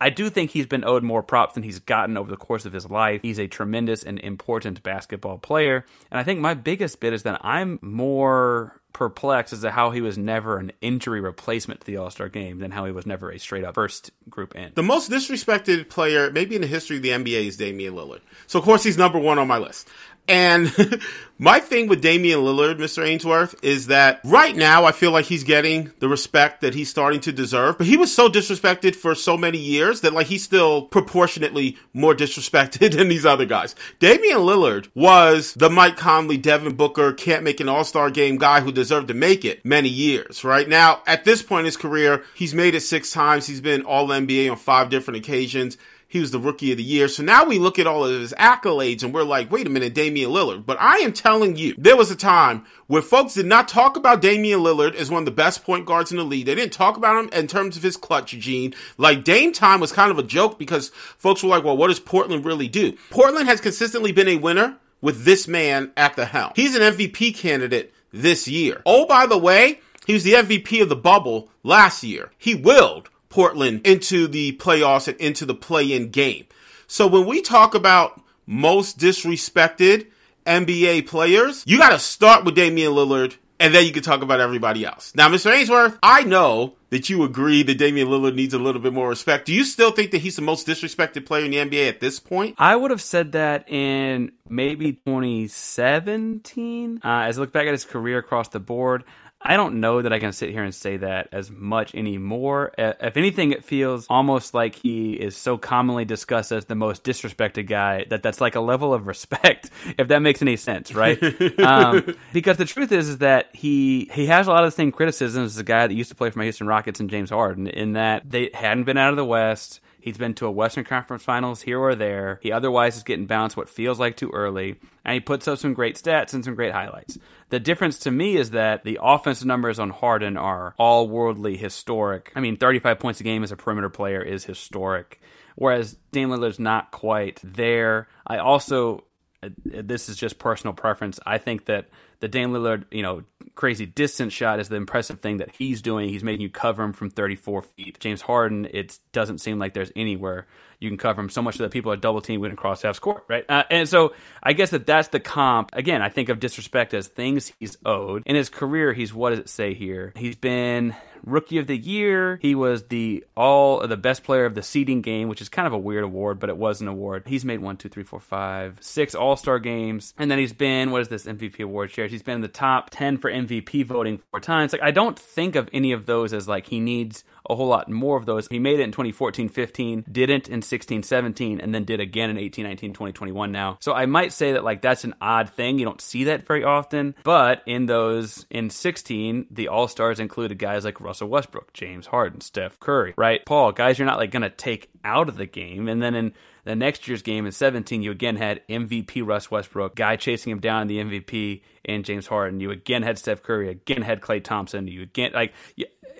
[0.00, 2.72] I, do think he's been owed more props than he's gotten over the course of
[2.72, 3.22] his life.
[3.22, 5.84] He's a tremendous and important basketball player.
[6.10, 10.00] And I think my biggest bit is that I'm more perplexed as to how he
[10.00, 13.30] was never an injury replacement to the All Star game than how he was never
[13.30, 14.72] a straight up first group in.
[14.74, 18.20] The most disrespected player, maybe in the history of the NBA, is Damian Lillard.
[18.46, 19.88] So, of course, he's number one on my list.
[20.28, 21.00] And
[21.38, 23.04] my thing with Damian Lillard, Mr.
[23.04, 27.20] Ainsworth, is that right now I feel like he's getting the respect that he's starting
[27.20, 27.78] to deserve.
[27.78, 32.14] But he was so disrespected for so many years that like he's still proportionately more
[32.14, 33.74] disrespected than these other guys.
[33.98, 38.70] Damian Lillard was the Mike Conley, Devin Booker, can't make an all-star game guy who
[38.70, 40.68] deserved to make it many years, right?
[40.68, 43.46] Now, at this point in his career, he's made it six times.
[43.46, 45.78] He's been all NBA on five different occasions.
[46.10, 47.06] He was the rookie of the year.
[47.06, 49.92] So now we look at all of his accolades and we're like, wait a minute,
[49.92, 50.64] Damian Lillard.
[50.64, 54.22] But I am telling you, there was a time where folks did not talk about
[54.22, 56.46] Damian Lillard as one of the best point guards in the league.
[56.46, 58.74] They didn't talk about him in terms of his clutch gene.
[58.96, 60.88] Like Dame time was kind of a joke because
[61.18, 62.96] folks were like, well, what does Portland really do?
[63.10, 66.52] Portland has consistently been a winner with this man at the helm.
[66.56, 68.80] He's an MVP candidate this year.
[68.86, 72.30] Oh, by the way, he was the MVP of the bubble last year.
[72.38, 76.44] He willed Portland into the playoffs and into the play in game.
[76.88, 80.08] So when we talk about most disrespected
[80.44, 84.40] NBA players, you got to start with Damian Lillard and then you can talk about
[84.40, 85.14] everybody else.
[85.14, 85.52] Now, Mr.
[85.52, 89.46] Ainsworth, I know that you agree that Damian Lillard needs a little bit more respect.
[89.46, 92.18] Do you still think that he's the most disrespected player in the NBA at this
[92.18, 92.56] point?
[92.58, 97.02] I would have said that in maybe 2017.
[97.04, 99.04] Uh, as I look back at his career across the board,
[99.40, 102.72] I don't know that I can sit here and say that as much anymore.
[102.76, 107.68] If anything, it feels almost like he is so commonly discussed as the most disrespected
[107.68, 111.22] guy that that's like a level of respect, if that makes any sense, right?
[111.60, 114.90] um, because the truth is, is that he he has a lot of the same
[114.90, 117.68] criticisms as a guy that used to play for my Houston Rockets and James Harden,
[117.68, 119.80] in that they hadn't been out of the West.
[120.00, 122.38] He's been to a Western Conference Finals here or there.
[122.42, 125.74] He otherwise is getting bounced what feels like too early, and he puts up some
[125.74, 127.18] great stats and some great highlights.
[127.50, 132.32] The difference to me is that the offensive numbers on Harden are all worldly historic.
[132.36, 135.20] I mean, 35 points a game as a perimeter player is historic,
[135.56, 138.08] whereas Dame Lillard's not quite there.
[138.26, 139.04] I also,
[139.42, 141.18] uh, this is just personal preference.
[141.26, 141.88] I think that
[142.20, 143.22] the Dame Lillard, you know,
[143.54, 146.08] crazy distance shot is the impressive thing that he's doing.
[146.08, 147.98] He's making you cover him from 34 feet.
[148.00, 150.46] James Harden, it doesn't seem like there's anywhere
[150.80, 153.44] you can cover him so much that people are double teaming across half court, right?
[153.48, 155.70] Uh, and so I guess that that's the comp.
[155.72, 158.22] Again, I think of disrespect as things he's owed.
[158.26, 160.12] In his career, he's what does it say here?
[160.16, 160.94] He's been
[161.24, 162.38] rookie of the year.
[162.40, 165.72] He was the all the best player of the seeding game, which is kind of
[165.72, 167.24] a weird award, but it was an award.
[167.26, 170.90] He's made one, two, three, four, five, six All Star games, and then he's been
[170.90, 172.10] what is this MVP award shares?
[172.10, 174.72] He's been in the top ten for MVP voting four times.
[174.72, 177.88] Like I don't think of any of those as like he needs a whole lot
[177.88, 178.46] more of those.
[178.48, 182.38] He made it in 2014 15, didn't in 16 17, and then did again in
[182.38, 183.78] 18 19 20 21 now.
[183.80, 185.78] So I might say that like that's an odd thing.
[185.78, 187.14] You don't see that very often.
[187.24, 192.42] But in those in 16, the All Stars included guys like Russell Westbrook, James Harden,
[192.42, 193.42] Steph Curry, right?
[193.46, 195.88] Paul, guys you're not like going to take out of the game.
[195.88, 196.34] And then in
[196.64, 200.60] the next year's game in 17, you again had MVP Russ Westbrook, guy chasing him
[200.60, 202.60] down in the MVP, and James Harden.
[202.60, 204.86] You again had Steph Curry, again had Klay Thompson.
[204.86, 205.54] You again like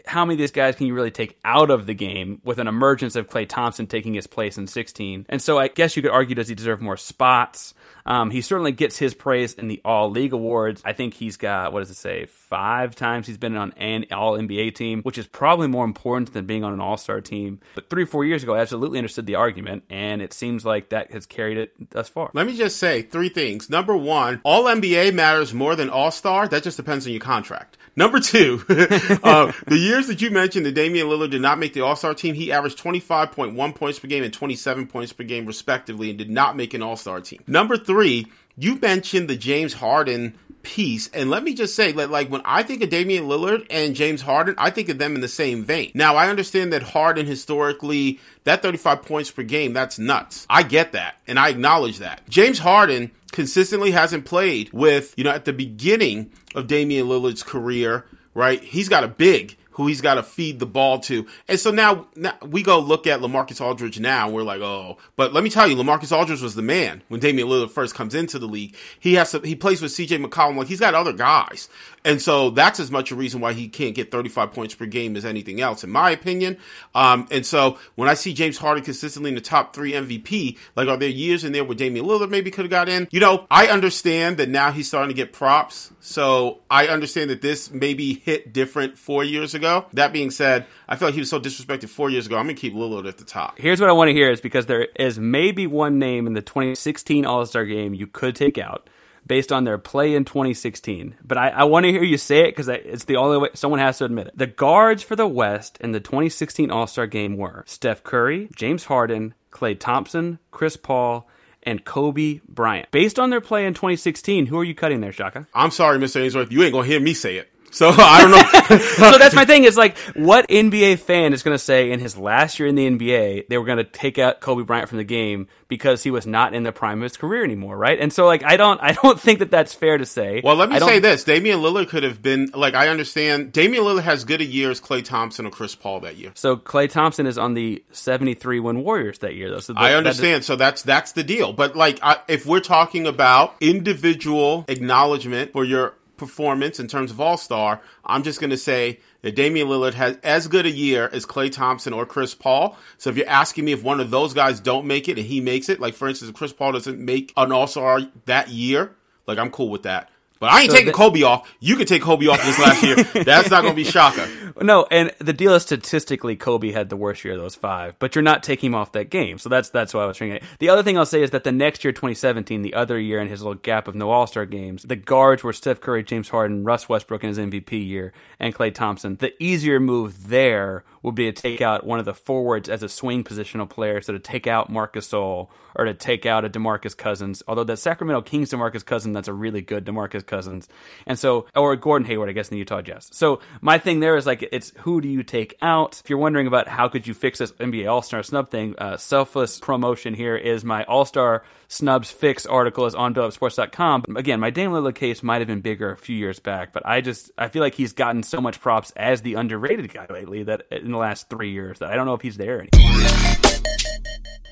[0.07, 2.67] how many of these guys can you really take out of the game with an
[2.67, 5.27] emergence of Klay Thompson taking his place in 16?
[5.29, 7.75] And so I guess you could argue does he deserve more spots?
[8.07, 10.81] Um, he certainly gets his praise in the All League awards.
[10.85, 12.25] I think he's got what does it say?
[12.49, 16.47] Five times he's been on an All NBA team, which is probably more important than
[16.47, 17.61] being on an All Star team.
[17.75, 21.11] But three, four years ago, I absolutely understood the argument, and it seems like that
[21.11, 22.31] has carried it thus far.
[22.33, 23.69] Let me just say three things.
[23.69, 26.49] Number one, All NBA matters more than All Star.
[26.49, 27.77] That just depends on your contract.
[27.97, 31.83] Number two, uh, the years that you mentioned that Damian Lillard did not make the
[31.83, 36.09] All Star team, he averaged 25.1 points per game and 27 points per game, respectively,
[36.09, 37.43] and did not make an All Star team.
[37.47, 38.27] Number three,
[38.57, 40.39] you mentioned the James Harden
[40.69, 41.09] piece.
[41.15, 44.21] And let me just say that, like, when I think of Damian Lillard and James
[44.21, 45.91] Harden, I think of them in the same vein.
[45.95, 50.47] Now, I understand that Harden historically, that 35 points per game, that's nuts.
[50.51, 51.17] I get that.
[51.27, 52.29] And I acknowledge that.
[52.29, 58.05] James Harden consistently hasn't played with, you know, at the beginning of Damian Lillard's career,
[58.35, 58.63] right?
[58.63, 61.25] He's got a big who he's got to feed the ball to.
[61.47, 64.29] And so now, now, we go look at LaMarcus Aldridge now.
[64.29, 67.47] We're like, oh, but let me tell you, LaMarcus Aldridge was the man when Damian
[67.47, 68.75] Lillard first comes into the league.
[68.99, 70.57] He has to, he plays with CJ McCollum.
[70.57, 71.69] Like he's got other guys.
[72.05, 75.17] And so that's as much a reason why he can't get 35 points per game
[75.17, 76.59] as anything else, in my opinion.
[76.95, 80.89] Um, and so when I see James Harden consistently in the top three MVP, like
[80.89, 83.07] are there years in there where Damian Lillard maybe could have got in?
[83.13, 85.93] You know, I understand that now he's starting to get props.
[86.01, 89.68] So I understand that this maybe hit different four years ago.
[89.93, 92.37] That being said, I feel like he was so disrespected four years ago.
[92.37, 93.59] I'm going to keep Lillard at the top.
[93.59, 96.43] Here's what I want to hear is because there is maybe one name in the
[96.43, 98.89] 2016 All Star game you could take out
[99.27, 101.17] based on their play in 2016.
[101.23, 103.81] But I, I want to hear you say it because it's the only way someone
[103.81, 104.39] has to admit it.
[104.39, 108.85] The guards for the West in the 2016 All Star game were Steph Curry, James
[108.85, 111.29] Harden, Klay Thompson, Chris Paul,
[111.63, 112.91] and Kobe Bryant.
[112.91, 115.47] Based on their play in 2016, who are you cutting there, Shaka?
[115.55, 116.21] I'm sorry, Mr.
[116.23, 116.51] Ainsworth.
[116.51, 117.51] You ain't going to hear me say it.
[117.71, 118.79] So I don't know.
[119.11, 119.65] so that's my thing.
[119.65, 122.89] Is like, what NBA fan is going to say in his last year in the
[122.89, 126.27] NBA they were going to take out Kobe Bryant from the game because he was
[126.27, 127.99] not in the prime of his career anymore, right?
[127.99, 130.41] And so, like, I don't, I don't think that that's fair to say.
[130.43, 134.03] Well, let me say this: Damian Lillard could have been like, I understand Damian Lillard
[134.03, 136.33] has good a year as Klay Thompson or Chris Paul that year.
[136.35, 139.61] So Klay Thompson is on the seventy-three win Warriors that year, though.
[139.61, 140.35] So the, I understand.
[140.35, 141.53] That is, so that's that's the deal.
[141.53, 147.21] But like, I, if we're talking about individual acknowledgement for your performance in terms of
[147.21, 151.09] All Star, I'm just going to say that Damian Lillard has as good a year
[151.13, 152.77] as Klay Thompson or Chris Paul.
[152.99, 155.41] So if you're asking me if one of those guys don't make it and he
[155.41, 158.95] makes it, like for instance, if Chris Paul doesn't make an All Star that year,
[159.27, 160.11] like I'm cool with that.
[160.41, 161.53] But I ain't so taking Kobe off.
[161.61, 162.97] You can take Kobe off this last year.
[163.25, 164.29] That's not going to be Shaka.
[164.61, 168.15] No, and the deal is statistically Kobe had the worst year of those five, but
[168.15, 169.39] you're not taking him off that game.
[169.39, 170.43] So that's that's why I was trying it.
[170.59, 173.29] The other thing I'll say is that the next year, 2017, the other year in
[173.29, 176.65] his little gap of no All Star games, the guards were Steph Curry, James Harden,
[176.65, 179.17] Russ Westbrook in his MVP year, and Klay Thompson.
[179.17, 182.89] The easier move there would be to take out one of the forwards as a
[182.89, 186.97] swing positional player, so to take out Marcus Gasol or to take out a DeMarcus
[186.97, 187.43] Cousins.
[187.47, 190.69] Although the Sacramento Kings DeMarcus Cousins, that's a really good DeMarcus Cousins,
[191.07, 193.09] and so or Gordon Hayward, I guess in the Utah Jazz.
[193.13, 196.01] So my thing there is like it's who do you take out?
[196.03, 198.97] If you're wondering about how could you fix this NBA All Star snub thing, uh,
[198.97, 204.05] selfless promotion here is my All Star snubs fix article is on BellyUpSports.com.
[204.17, 207.01] Again, my Dame Lillard case might have been bigger a few years back, but I
[207.01, 210.63] just I feel like he's gotten so much props as the underrated guy lately that
[210.71, 213.29] in the last three years that I don't know if he's there anymore.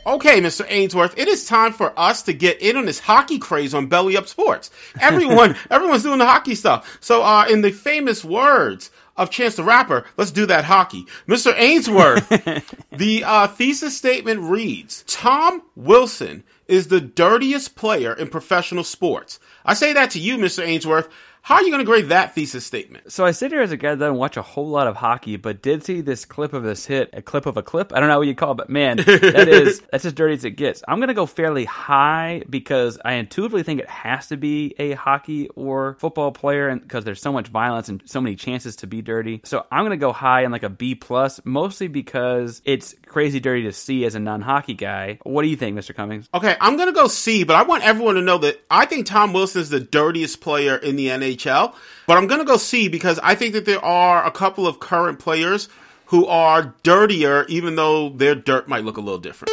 [0.06, 0.64] Okay, Mr.
[0.68, 4.16] Ainsworth, it is time for us to get in on this hockey craze on Belly
[4.16, 4.70] Up Sports.
[5.00, 6.98] Everyone, everyone's doing the hockey stuff.
[7.00, 11.06] So, uh, in the famous words of Chance the Rapper, let's do that hockey.
[11.26, 11.52] Mr.
[11.56, 12.28] Ainsworth,
[12.92, 19.38] the uh, thesis statement reads Tom Wilson is the dirtiest player in professional sports.
[19.64, 20.64] I say that to you, Mr.
[20.64, 21.08] Ainsworth.
[21.46, 23.12] How are you going to grade that thesis statement?
[23.12, 25.36] So I sit here as a guy that doesn't watch a whole lot of hockey,
[25.36, 27.92] but did see this clip of this hit, a clip of a clip.
[27.92, 30.44] I don't know what you call it, but man, that is that's as dirty as
[30.44, 30.82] it gets.
[30.88, 34.94] I'm going to go fairly high because I intuitively think it has to be a
[34.94, 38.88] hockey or football player, and because there's so much violence and so many chances to
[38.88, 39.40] be dirty.
[39.44, 43.38] So I'm going to go high in like a B plus, mostly because it's crazy
[43.38, 45.20] dirty to see as a non-hockey guy.
[45.22, 45.94] What do you think, Mr.
[45.94, 46.28] Cummings?
[46.34, 49.06] Okay, I'm going to go C, but I want everyone to know that I think
[49.06, 51.35] Tom Wilson is the dirtiest player in the NHL.
[51.36, 51.74] NHL.
[52.06, 54.80] But I'm going to go C because I think that there are a couple of
[54.80, 55.68] current players
[56.06, 59.50] who are dirtier, even though their dirt might look a little different.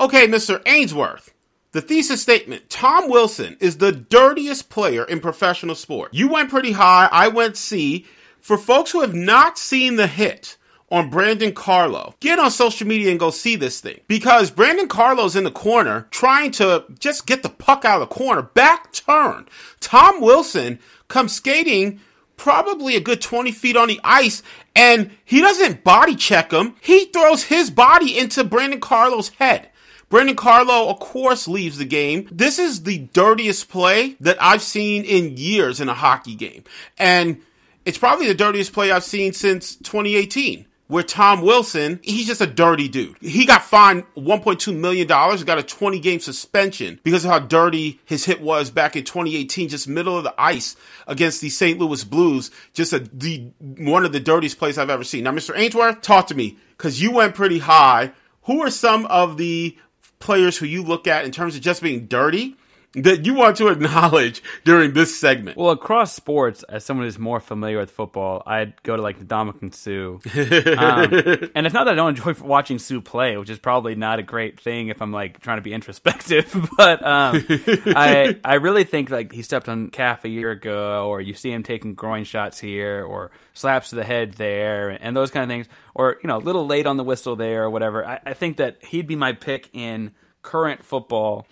[0.00, 0.62] Okay, Mr.
[0.66, 1.34] Ainsworth.
[1.72, 6.14] The thesis statement Tom Wilson is the dirtiest player in professional sport.
[6.14, 8.06] You went pretty high, I went C.
[8.40, 10.56] For folks who have not seen the hit,
[10.90, 12.14] on Brandon Carlo.
[12.20, 14.00] Get on social media and go see this thing.
[14.08, 18.14] Because Brandon Carlo's in the corner trying to just get the puck out of the
[18.14, 18.42] corner.
[18.42, 19.46] Back turn.
[19.80, 20.78] Tom Wilson
[21.08, 22.00] comes skating
[22.36, 24.42] probably a good 20 feet on the ice
[24.74, 26.76] and he doesn't body check him.
[26.80, 29.68] He throws his body into Brandon Carlo's head.
[30.08, 32.26] Brandon Carlo, of course, leaves the game.
[32.32, 36.64] This is the dirtiest play that I've seen in years in a hockey game.
[36.96, 37.42] And
[37.84, 42.46] it's probably the dirtiest play I've seen since 2018 where Tom Wilson, he's just a
[42.46, 43.16] dirty dude.
[43.20, 48.00] He got fined $1.2 million, and got a 20 game suspension because of how dirty
[48.06, 50.76] his hit was back in 2018, just middle of the ice
[51.06, 51.78] against the St.
[51.78, 52.50] Louis Blues.
[52.72, 55.24] Just a, the, one of the dirtiest plays I've ever seen.
[55.24, 55.56] Now, Mr.
[55.56, 58.12] Ainsworth, talk to me because you went pretty high.
[58.44, 59.76] Who are some of the
[60.20, 62.56] players who you look at in terms of just being dirty?
[62.94, 65.56] That you want to acknowledge during this segment?
[65.56, 69.74] Well, across sports, as someone who's more familiar with football, I'd go to like Ndamukong
[69.74, 70.18] Suh.
[70.78, 74.18] um, and it's not that I don't enjoy watching Suh play, which is probably not
[74.18, 76.70] a great thing if I'm like trying to be introspective.
[76.76, 81.20] but um, I I really think like he stepped on calf a year ago, or
[81.20, 85.30] you see him taking groin shots here, or slaps to the head there, and those
[85.30, 88.06] kind of things, or you know, a little late on the whistle there, or whatever.
[88.06, 90.12] I, I think that he'd be my pick in
[90.42, 91.46] current football.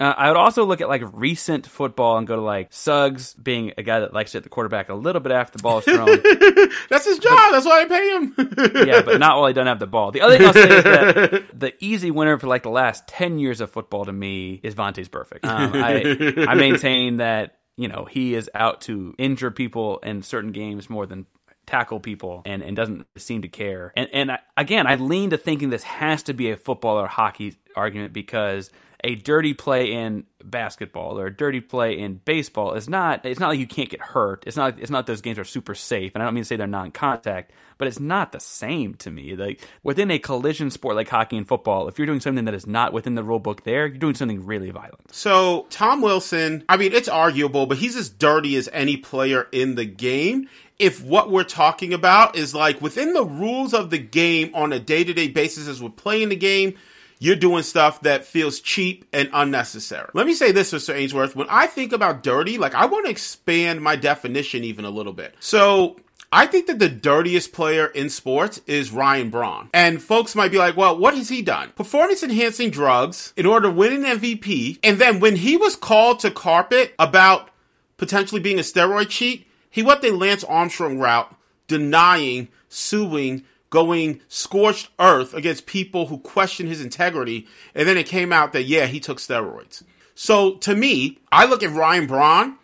[0.00, 3.72] Uh, I would also look at like recent football and go to like Suggs being
[3.78, 5.84] a guy that likes to hit the quarterback a little bit after the ball is
[5.84, 6.06] thrown.
[6.90, 7.38] That's his job.
[7.38, 8.34] But, That's why I pay him.
[8.88, 10.10] yeah, but not while he doesn't have the ball.
[10.10, 13.38] The other thing I'll say is that the easy winner for like the last ten
[13.38, 15.44] years of football to me is Vontaze Burfict.
[15.44, 20.50] Um, I I maintain that you know he is out to injure people in certain
[20.50, 21.26] games more than
[21.66, 23.92] tackle people and, and doesn't seem to care.
[23.96, 27.06] And and I, again, I lean to thinking this has to be a football or
[27.06, 28.70] hockey argument because
[29.04, 33.50] a dirty play in basketball or a dirty play in baseball is not it's not
[33.50, 34.44] like you can't get hurt.
[34.46, 36.12] It's not it's not those games are super safe.
[36.14, 39.36] And I don't mean to say they're non-contact, but it's not the same to me.
[39.36, 42.66] Like within a collision sport like hockey and football, if you're doing something that is
[42.66, 45.12] not within the rule book there, you're doing something really violent.
[45.14, 49.74] So, Tom Wilson, I mean, it's arguable, but he's as dirty as any player in
[49.74, 50.48] the game
[50.78, 54.80] if what we're talking about is like within the rules of the game on a
[54.80, 56.74] day to day basis as we're playing the game,
[57.18, 60.10] you're doing stuff that feels cheap and unnecessary.
[60.14, 60.94] Let me say this, Mr.
[60.94, 61.36] Ainsworth.
[61.36, 65.12] When I think about dirty, like I want to expand my definition even a little
[65.12, 65.34] bit.
[65.40, 65.96] So
[66.34, 69.70] I think that the dirtiest player in sports is Ryan Braun.
[69.72, 71.70] And folks might be like, well, what has he done?
[71.76, 74.80] Performance enhancing drugs in order to win an MVP.
[74.82, 77.50] And then when he was called to carpet about
[77.98, 81.32] potentially being a steroid cheat, he went the Lance Armstrong route,
[81.68, 83.44] denying, suing,
[83.74, 87.48] going scorched earth against people who questioned his integrity.
[87.74, 89.82] And then it came out that, yeah, he took steroids.
[90.14, 92.56] So to me, I look at Ryan Braun,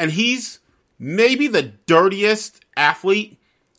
[0.00, 0.58] and he's
[0.98, 3.38] maybe the dirtiest athlete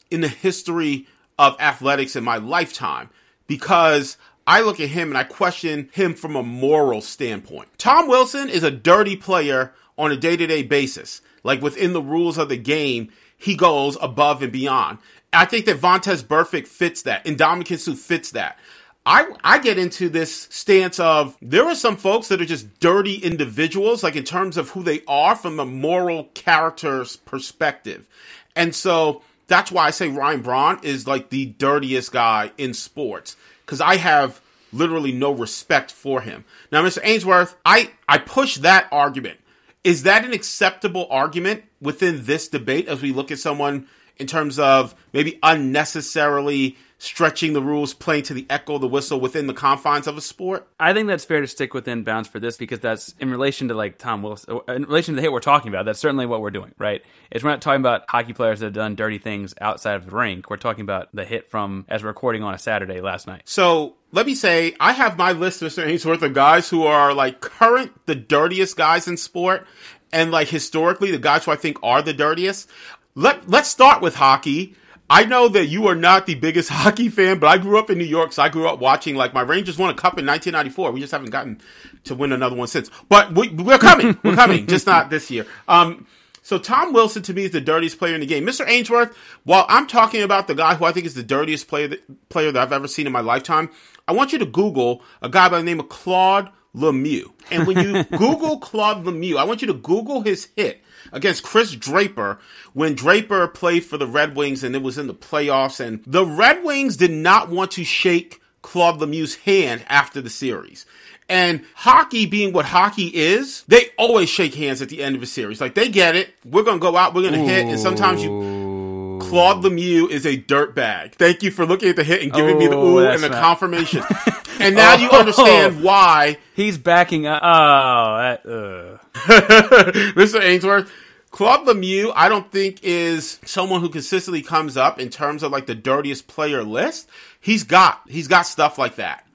[0.10, 1.06] in the history
[1.38, 3.10] of athletics in my lifetime
[3.46, 4.16] because
[4.48, 7.68] I look at him and I question him from a moral standpoint.
[7.78, 11.22] Tom Wilson is a dirty player on a day to day basis.
[11.44, 15.00] Like within the rules of the game, he goes above and beyond.
[15.32, 18.58] I think that Vontaze Burfict fits that, and Ndamukong Suh fits that.
[19.06, 23.16] I, I get into this stance of there are some folks that are just dirty
[23.16, 28.08] individuals, like in terms of who they are from a moral character's perspective.
[28.56, 33.36] And so that's why I say Ryan Braun is like the dirtiest guy in sports
[33.66, 36.46] because I have literally no respect for him.
[36.72, 37.00] Now, Mr.
[37.04, 39.40] Ainsworth, I, I push that argument.
[39.84, 43.88] Is that an acceptable argument within this debate as we look at someone
[44.20, 49.22] in terms of maybe unnecessarily stretching the rules, playing to the echo of the whistle
[49.22, 50.68] within the confines of a sport?
[50.78, 53.74] I think that's fair to stick within bounds for this because that's in relation to
[53.74, 55.86] like Tom Wilson, in relation to the hit we're talking about.
[55.86, 57.02] That's certainly what we're doing, right?
[57.32, 60.12] Is we're not talking about hockey players that have done dirty things outside of the
[60.16, 60.50] rink.
[60.50, 63.44] We're talking about the hit from as we're recording on a Saturday last night.
[63.46, 65.86] So let me say, I have my list, Mr.
[65.88, 69.66] Ainsworth, of guys who are like current, the dirtiest guys in sport.
[70.12, 72.70] and like historically, the guys who I think are the dirtiest.
[73.16, 74.76] Let Let's start with hockey.
[75.10, 77.98] I know that you are not the biggest hockey fan, but I grew up in
[77.98, 80.92] New York, so I grew up watching like my Rangers won a cup in 1994.
[80.92, 81.60] We just haven't gotten
[82.04, 84.18] to win another one since, but we, we're coming.
[84.24, 85.46] We're coming, just not this year.
[85.68, 86.06] Um,
[86.42, 88.46] so Tom Wilson to me is the dirtiest player in the game.
[88.46, 88.68] Mr.
[88.68, 92.30] Ainsworth, while I'm talking about the guy who I think is the dirtiest player that,
[92.30, 93.70] player that I've ever seen in my lifetime,
[94.08, 97.32] I want you to Google a guy by the name of Claude Lemieux.
[97.52, 100.82] And when you Google Claude Lemieux, I want you to Google his hit
[101.12, 102.40] against Chris Draper
[102.74, 105.80] when Draper played for the Red Wings and it was in the playoffs.
[105.80, 110.86] And the Red Wings did not want to shake Claude Lemieux's hand after the series.
[111.28, 115.28] And hockey being what hockey is, they always shake hands at the end of a
[115.28, 115.62] series.
[115.62, 116.34] Like they get it.
[116.44, 117.14] We're gonna go out.
[117.14, 117.68] We're gonna hit.
[117.68, 121.14] And sometimes you, Claude Lemieux is a dirt bag.
[121.16, 123.30] Thank you for looking at the hit and giving me the Oh, ooh and the
[123.30, 124.02] not- confirmation.
[124.60, 125.20] and now you Oh.
[125.20, 127.42] understand why He's backing up.
[127.44, 128.99] Oh, that, uh.
[129.14, 130.42] Mr.
[130.42, 130.92] Ainsworth.
[131.32, 135.68] Claude Lemieux, I don't think is someone who consistently comes up in terms of like
[135.68, 137.08] the dirtiest player list.
[137.40, 139.28] He's got he's got stuff like that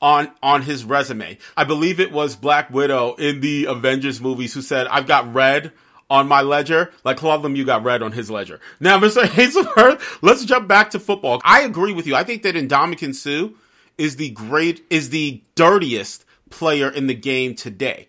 [0.00, 1.38] on on his resume.
[1.56, 5.72] I believe it was Black Widow in the Avengers movies who said, "I've got red
[6.08, 8.60] on my ledger." Like Claude Lemieux got red on his ledger.
[8.78, 9.22] Now, Mr.
[9.36, 11.40] Ainsworth, let's jump back to football.
[11.44, 12.14] I agree with you.
[12.14, 13.54] I think that Ndamukong Suh
[13.98, 18.08] is the great is the dirtiest player in the game today.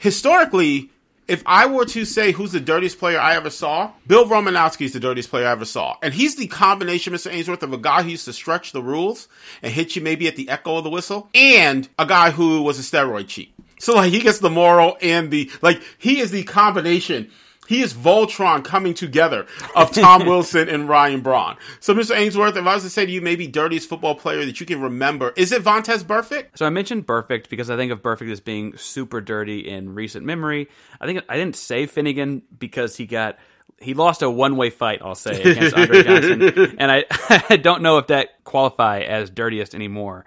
[0.00, 0.88] Historically,
[1.28, 4.94] if I were to say who's the dirtiest player I ever saw, Bill Romanowski is
[4.94, 5.98] the dirtiest player I ever saw.
[6.02, 7.30] And he's the combination, Mr.
[7.30, 9.28] Ainsworth, of a guy who used to stretch the rules
[9.62, 12.78] and hit you maybe at the echo of the whistle, and a guy who was
[12.78, 13.52] a steroid cheat.
[13.78, 17.30] So like he gets the moral and the like he is the combination.
[17.70, 19.46] He is Voltron coming together
[19.76, 21.56] of Tom Wilson and Ryan Braun.
[21.78, 22.16] So, Mr.
[22.16, 24.82] Ainsworth, if I was to say to you, maybe dirtiest football player that you can
[24.82, 26.46] remember, is it Vontaze Burfict?
[26.56, 30.26] So I mentioned Burfict because I think of Burfict as being super dirty in recent
[30.26, 30.68] memory.
[31.00, 33.38] I think I didn't say Finnegan because he got
[33.78, 35.00] he lost a one way fight.
[35.02, 37.04] I'll say against Andre Johnson, and I
[37.48, 40.24] I don't know if that qualify as dirtiest anymore.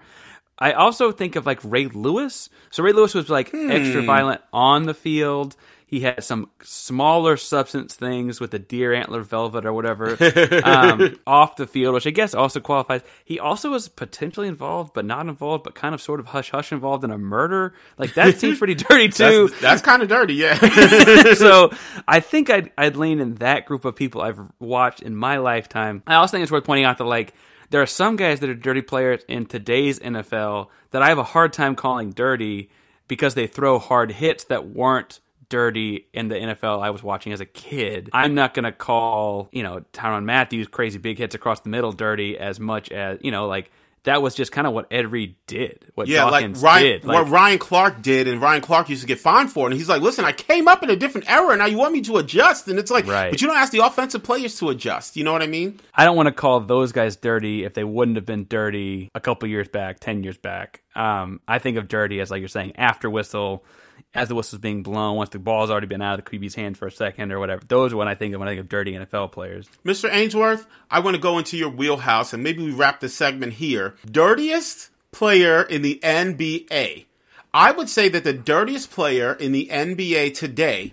[0.58, 2.48] I also think of like Ray Lewis.
[2.70, 4.06] So Ray Lewis was like extra Hmm.
[4.06, 5.56] violent on the field.
[5.94, 10.16] He had some smaller substance things with the deer antler velvet or whatever
[10.64, 13.02] um, off the field, which I guess also qualifies.
[13.24, 16.72] He also was potentially involved, but not involved, but kind of sort of hush hush
[16.72, 17.74] involved in a murder.
[17.96, 19.46] Like that seems pretty dirty too.
[19.46, 20.54] That's, that's kind of dirty, yeah.
[21.34, 21.70] so
[22.08, 26.02] I think I'd, I'd lean in that group of people I've watched in my lifetime.
[26.08, 27.34] I also think it's worth pointing out that like
[27.70, 31.22] there are some guys that are dirty players in today's NFL that I have a
[31.22, 32.70] hard time calling dirty
[33.06, 35.20] because they throw hard hits that weren't
[35.54, 38.10] dirty in the NFL I was watching as a kid.
[38.12, 41.92] I'm not going to call, you know, Tyron Matthews crazy big hits across the middle
[41.92, 43.70] dirty as much as, you know, like
[44.02, 45.86] that was just kind of what Ed Reed did.
[45.94, 47.04] What yeah, Dawkins like Ryan, did.
[47.04, 49.70] what Ryan Clark did, and Ryan Clark used to get fined for it.
[49.70, 51.92] And he's like, "Listen, I came up in a different era, and now you want
[51.92, 53.30] me to adjust." And it's like, Right.
[53.30, 55.16] but you don't ask the offensive players to adjust.
[55.16, 55.78] You know what I mean?
[55.94, 59.20] I don't want to call those guys dirty if they wouldn't have been dirty a
[59.20, 60.82] couple years back, ten years back.
[60.96, 63.64] Um, I think of dirty as like you're saying after whistle,
[64.14, 66.78] as the whistle's being blown, once the ball's already been out of the QB's hand
[66.78, 67.62] for a second or whatever.
[67.66, 69.68] Those are when I think of when I think of dirty NFL players.
[69.84, 70.08] Mr.
[70.12, 73.94] Ainsworth, I want to go into your wheelhouse, and maybe we wrap this segment here.
[74.06, 77.06] Dirtiest player in the NBA.
[77.52, 80.92] I would say that the dirtiest player in the NBA today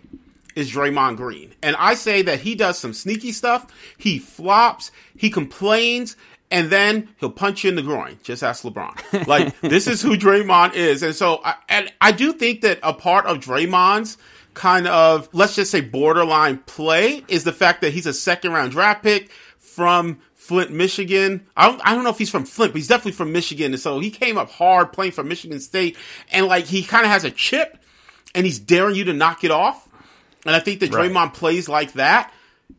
[0.56, 1.54] is Draymond Green.
[1.62, 3.68] And I say that he does some sneaky stuff.
[3.98, 6.16] He flops, he complains,
[6.52, 8.20] and then he'll punch you in the groin.
[8.24, 9.26] Just ask LeBron.
[9.26, 11.02] Like, this is who Draymond is.
[11.02, 14.18] And so, I, and I do think that a part of Draymond's
[14.54, 18.72] kind of, let's just say, borderline play is the fact that he's a second round
[18.74, 21.48] draft pick from Flint, Michigan.
[21.56, 23.72] I don't, I don't know if he's from Flint, but he's definitely from Michigan.
[23.74, 25.98] And so he came up hard playing for Michigan State.
[26.32, 27.78] And like, he kind of has a chip
[28.36, 29.88] and he's daring you to knock it off.
[30.46, 31.10] And I think that Right.
[31.10, 32.34] Draymond plays like that.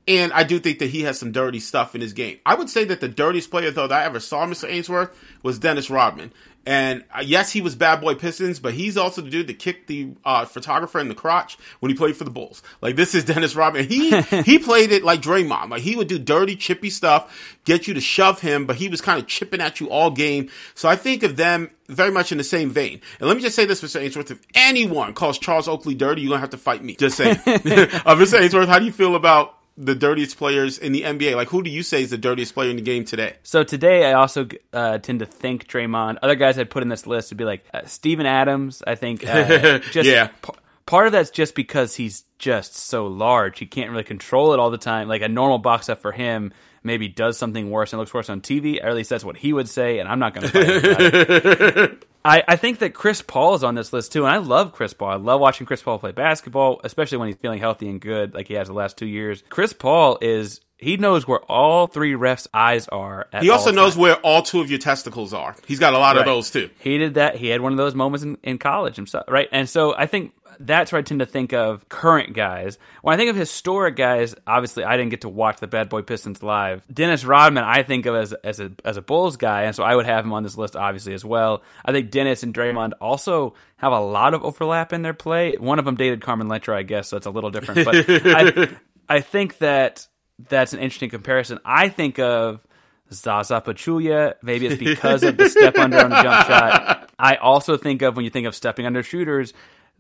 [0.07, 2.39] And I do think that he has some dirty stuff in his game.
[2.45, 4.71] I would say that the dirtiest player, though, that I ever saw, Mr.
[4.71, 6.33] Ainsworth, was Dennis Rodman.
[6.65, 9.89] And uh, yes, he was bad boy Pistons, but he's also the dude that kicked
[9.89, 12.63] the uh, photographer in the crotch when he played for the Bulls.
[12.81, 13.89] Like this is Dennis Rodman.
[13.89, 15.71] He he played it like Draymond.
[15.71, 19.01] Like he would do dirty, chippy stuff, get you to shove him, but he was
[19.01, 20.51] kind of chipping at you all game.
[20.75, 23.01] So I think of them very much in the same vein.
[23.19, 24.01] And let me just say this, Mr.
[24.01, 26.95] Ainsworth: if anyone calls Charles Oakley dirty, you're gonna have to fight me.
[26.95, 27.37] Just saying.
[27.47, 28.41] uh, Mr.
[28.41, 31.35] Ainsworth, how do you feel about the dirtiest players in the NBA?
[31.37, 33.37] Like, who do you say is the dirtiest player in the game today?
[33.43, 36.19] So today, I also uh, tend to think Draymond.
[36.23, 38.83] Other guys I'd put in this list would be like uh, Steven Adams.
[38.87, 40.29] I think uh, just Yeah.
[40.43, 40.53] p-
[40.87, 43.59] part of that's just because he's just so large.
[43.59, 45.09] He can't really control it all the time.
[45.09, 46.53] Like a normal box up for him
[46.83, 48.83] maybe does something worse and looks worse on TV.
[48.83, 52.41] Or at least that's what he would say, and I'm not going to fight him
[52.41, 52.45] about it.
[52.49, 54.93] I, I think that Chris Paul is on this list too, and I love Chris
[54.93, 55.11] Paul.
[55.11, 58.49] I love watching Chris Paul play basketball, especially when he's feeling healthy and good, like
[58.49, 59.43] he has the last two years.
[59.49, 63.29] Chris Paul is he knows where all three refs' eyes are.
[63.41, 63.97] he also knows times.
[63.99, 65.55] where all two of your testicles are.
[65.65, 66.71] He's got a lot of those too.
[66.81, 67.37] He did that.
[67.37, 69.49] He had one of those moments in, in college himself, right?
[69.53, 72.79] And so I think that's where I tend to think of current guys.
[73.03, 76.03] When I think of historic guys, obviously I didn't get to watch the Bad Boy
[76.03, 76.85] Pistons live.
[76.93, 79.95] Dennis Rodman, I think of as as a as a Bulls guy, and so I
[79.95, 81.63] would have him on this list obviously as well.
[81.85, 85.57] I think Dennis and Draymond also have a lot of overlap in their play.
[85.59, 87.85] One of them dated Carmen Electra, I guess, so it's a little different.
[87.85, 88.69] But I
[89.09, 90.07] I think that
[90.49, 91.59] that's an interesting comparison.
[91.65, 92.67] I think of
[93.13, 94.35] Zaza Pachulia.
[94.43, 97.11] Maybe it's because of the step under on the jump shot.
[97.19, 99.53] I also think of when you think of stepping under shooters.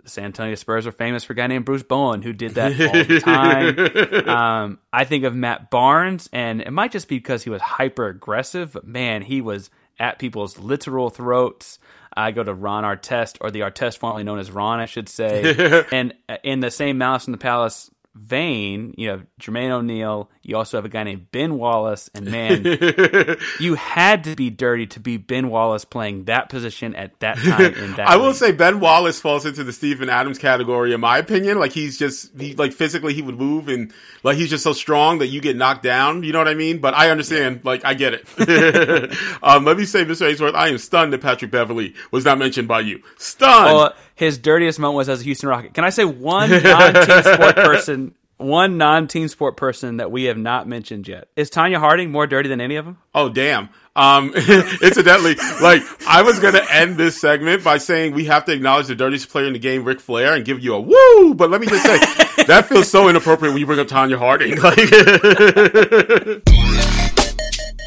[0.02, 2.72] The San Antonio Spurs are famous for a guy named Bruce Bowen who did that
[2.72, 4.28] all the time.
[4.28, 8.08] um, I think of Matt Barnes, and it might just be because he was hyper
[8.08, 9.70] aggressive, but man, he was
[10.00, 11.78] at people's literal throats.
[12.14, 15.84] I go to Ron Artest, or the Artest formerly known as Ron, I should say.
[15.92, 20.30] and uh, in the same Malice in the Palace vein, you have Jermaine O'Neal.
[20.42, 22.64] You also have a guy named Ben Wallace, and man,
[23.60, 27.74] you had to be dirty to be Ben Wallace playing that position at that time
[27.74, 28.08] in that.
[28.08, 31.58] I will say Ben Wallace falls into the Steven Adams category in my opinion.
[31.58, 35.18] Like he's just he like physically he would move and like he's just so strong
[35.18, 36.22] that you get knocked down.
[36.22, 36.78] You know what I mean?
[36.78, 37.60] But I understand.
[37.64, 39.16] Like I get it.
[39.42, 40.28] um, let me say, Mr.
[40.28, 43.02] Ainsworth, I am stunned that Patrick Beverley was not mentioned by you.
[43.18, 43.76] Stunned.
[43.76, 45.74] Well, his dirtiest moment was as a Houston Rocket.
[45.74, 50.68] Can I say one non-team sport person, one non-team sport person that we have not
[50.68, 51.26] mentioned yet?
[51.34, 52.98] Is Tonya Harding more dirty than any of them?
[53.16, 53.70] Oh damn.
[53.96, 58.86] Um, incidentally, like I was gonna end this segment by saying we have to acknowledge
[58.86, 61.34] the dirtiest player in the game, Ric Flair, and give you a woo.
[61.34, 61.98] But let me just say
[62.44, 64.56] that feels so inappropriate when you bring up Tonya Harding.
[64.60, 64.78] Like,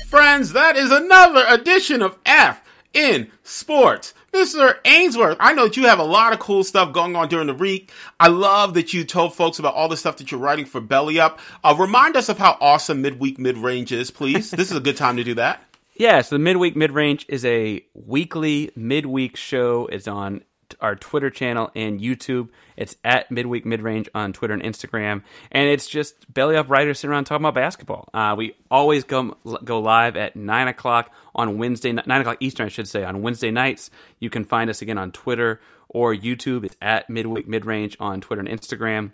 [0.10, 2.62] friends, that is another edition of F
[2.94, 4.14] in Sports.
[4.36, 4.78] Mr.
[4.84, 7.54] Ainsworth, I know that you have a lot of cool stuff going on during the
[7.54, 7.92] week.
[8.20, 11.20] I love that you told folks about all the stuff that you're writing for Belly
[11.22, 11.40] Up.
[11.64, 14.52] Uh, remind us of how awesome midweek Midrange is, please.
[14.52, 15.62] This is a good time to do that.
[15.98, 19.86] Yeah, so the midweek Midrange is a weekly midweek show.
[19.86, 20.44] It's on
[20.82, 22.50] our Twitter channel and YouTube.
[22.78, 27.00] It's at midweek mid range on Twitter and Instagram, and it's just belly up writers
[27.00, 28.10] sitting around talking about basketball.
[28.14, 32.66] Uh, we always go go live at nine o'clock on Wednesday, ni- nine o'clock Eastern,
[32.66, 33.90] I should say, on Wednesday nights.
[34.20, 36.66] You can find us again on Twitter or YouTube.
[36.66, 39.12] It's at midweek mid range on Twitter and Instagram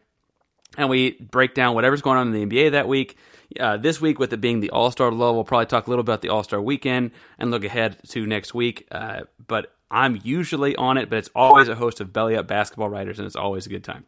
[0.77, 3.17] and we break down whatever's going on in the NBA that week.
[3.59, 6.03] Uh, this week, with it being the All Star lull, we'll probably talk a little
[6.03, 8.87] bit about the All Star weekend and look ahead to next week.
[8.89, 12.89] Uh, but I'm usually on it, but it's always a host of Belly Up basketball
[12.89, 14.05] writers, and it's always a good time.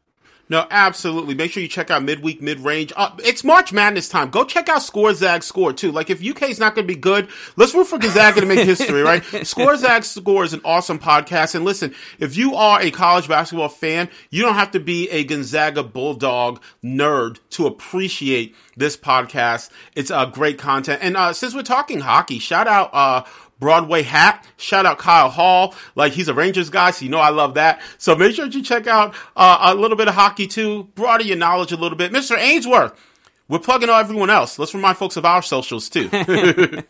[0.49, 1.35] No, absolutely.
[1.35, 2.91] Make sure you check out midweek, mid range.
[2.97, 4.29] Uh, it's March Madness time.
[4.29, 5.91] Go check out Score Zag Score too.
[5.91, 8.59] Like if UK is not going to be good, let's root for Gonzaga to make
[8.65, 9.23] history, right?
[9.47, 11.55] Score Zag Score is an awesome podcast.
[11.55, 15.23] And listen, if you are a college basketball fan, you don't have to be a
[15.23, 19.69] Gonzaga Bulldog nerd to appreciate this podcast.
[19.95, 20.99] It's uh, great content.
[21.01, 22.93] And uh, since we're talking hockey, shout out.
[23.63, 24.45] Broadway hat.
[24.57, 25.73] Shout out Kyle Hall.
[25.95, 27.81] Like he's a Rangers guy, so you know I love that.
[27.97, 30.89] So make sure you check out uh, a little bit of hockey too.
[30.95, 32.11] Broaden your knowledge a little bit.
[32.11, 32.37] Mr.
[32.37, 32.91] Ainsworth,
[33.47, 34.59] we're plugging on everyone else.
[34.59, 36.09] Let's remind folks of our socials too.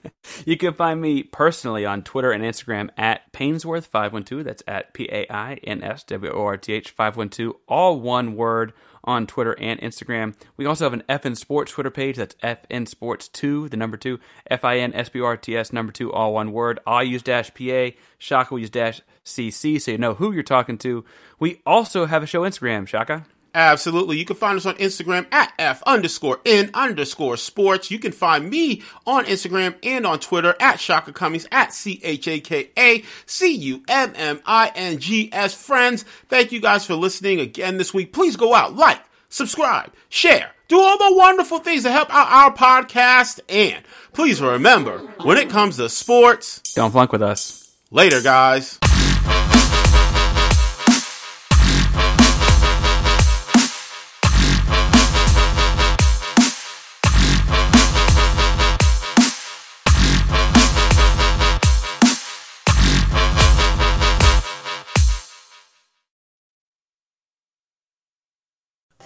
[0.46, 4.44] You can find me personally on Twitter and Instagram at Painsworth512.
[4.46, 8.36] That's at P A I N S W O R T H 512, all one
[8.38, 8.72] word
[9.04, 10.36] on Twitter and Instagram.
[10.58, 12.18] We also have an FN Sports Twitter page.
[12.18, 14.20] That's FN Sports 2, the number 2,
[14.50, 16.80] F I N S B R T S, number 2, all one word.
[16.88, 17.90] I use dash PA,
[18.20, 21.06] Chaka will use dash CC, so you know who you're talking to.
[21.40, 23.26] We also have a show Instagram, Chaka.
[23.56, 24.18] Absolutely.
[24.18, 27.92] You can find us on Instagram at F underscore N underscore sports.
[27.92, 32.28] You can find me on Instagram and on Twitter at Chaka Cummings at C H
[32.28, 35.54] A K A C U M M I N G S.
[35.54, 38.12] Friends, thank you guys for listening again this week.
[38.12, 39.00] Please go out, like,
[39.30, 43.40] subscribe, share, do all the wonderful things to help out our podcast.
[43.50, 47.72] And please remember, when it comes to sports, Don't flunk with us.
[47.92, 48.80] later, guys.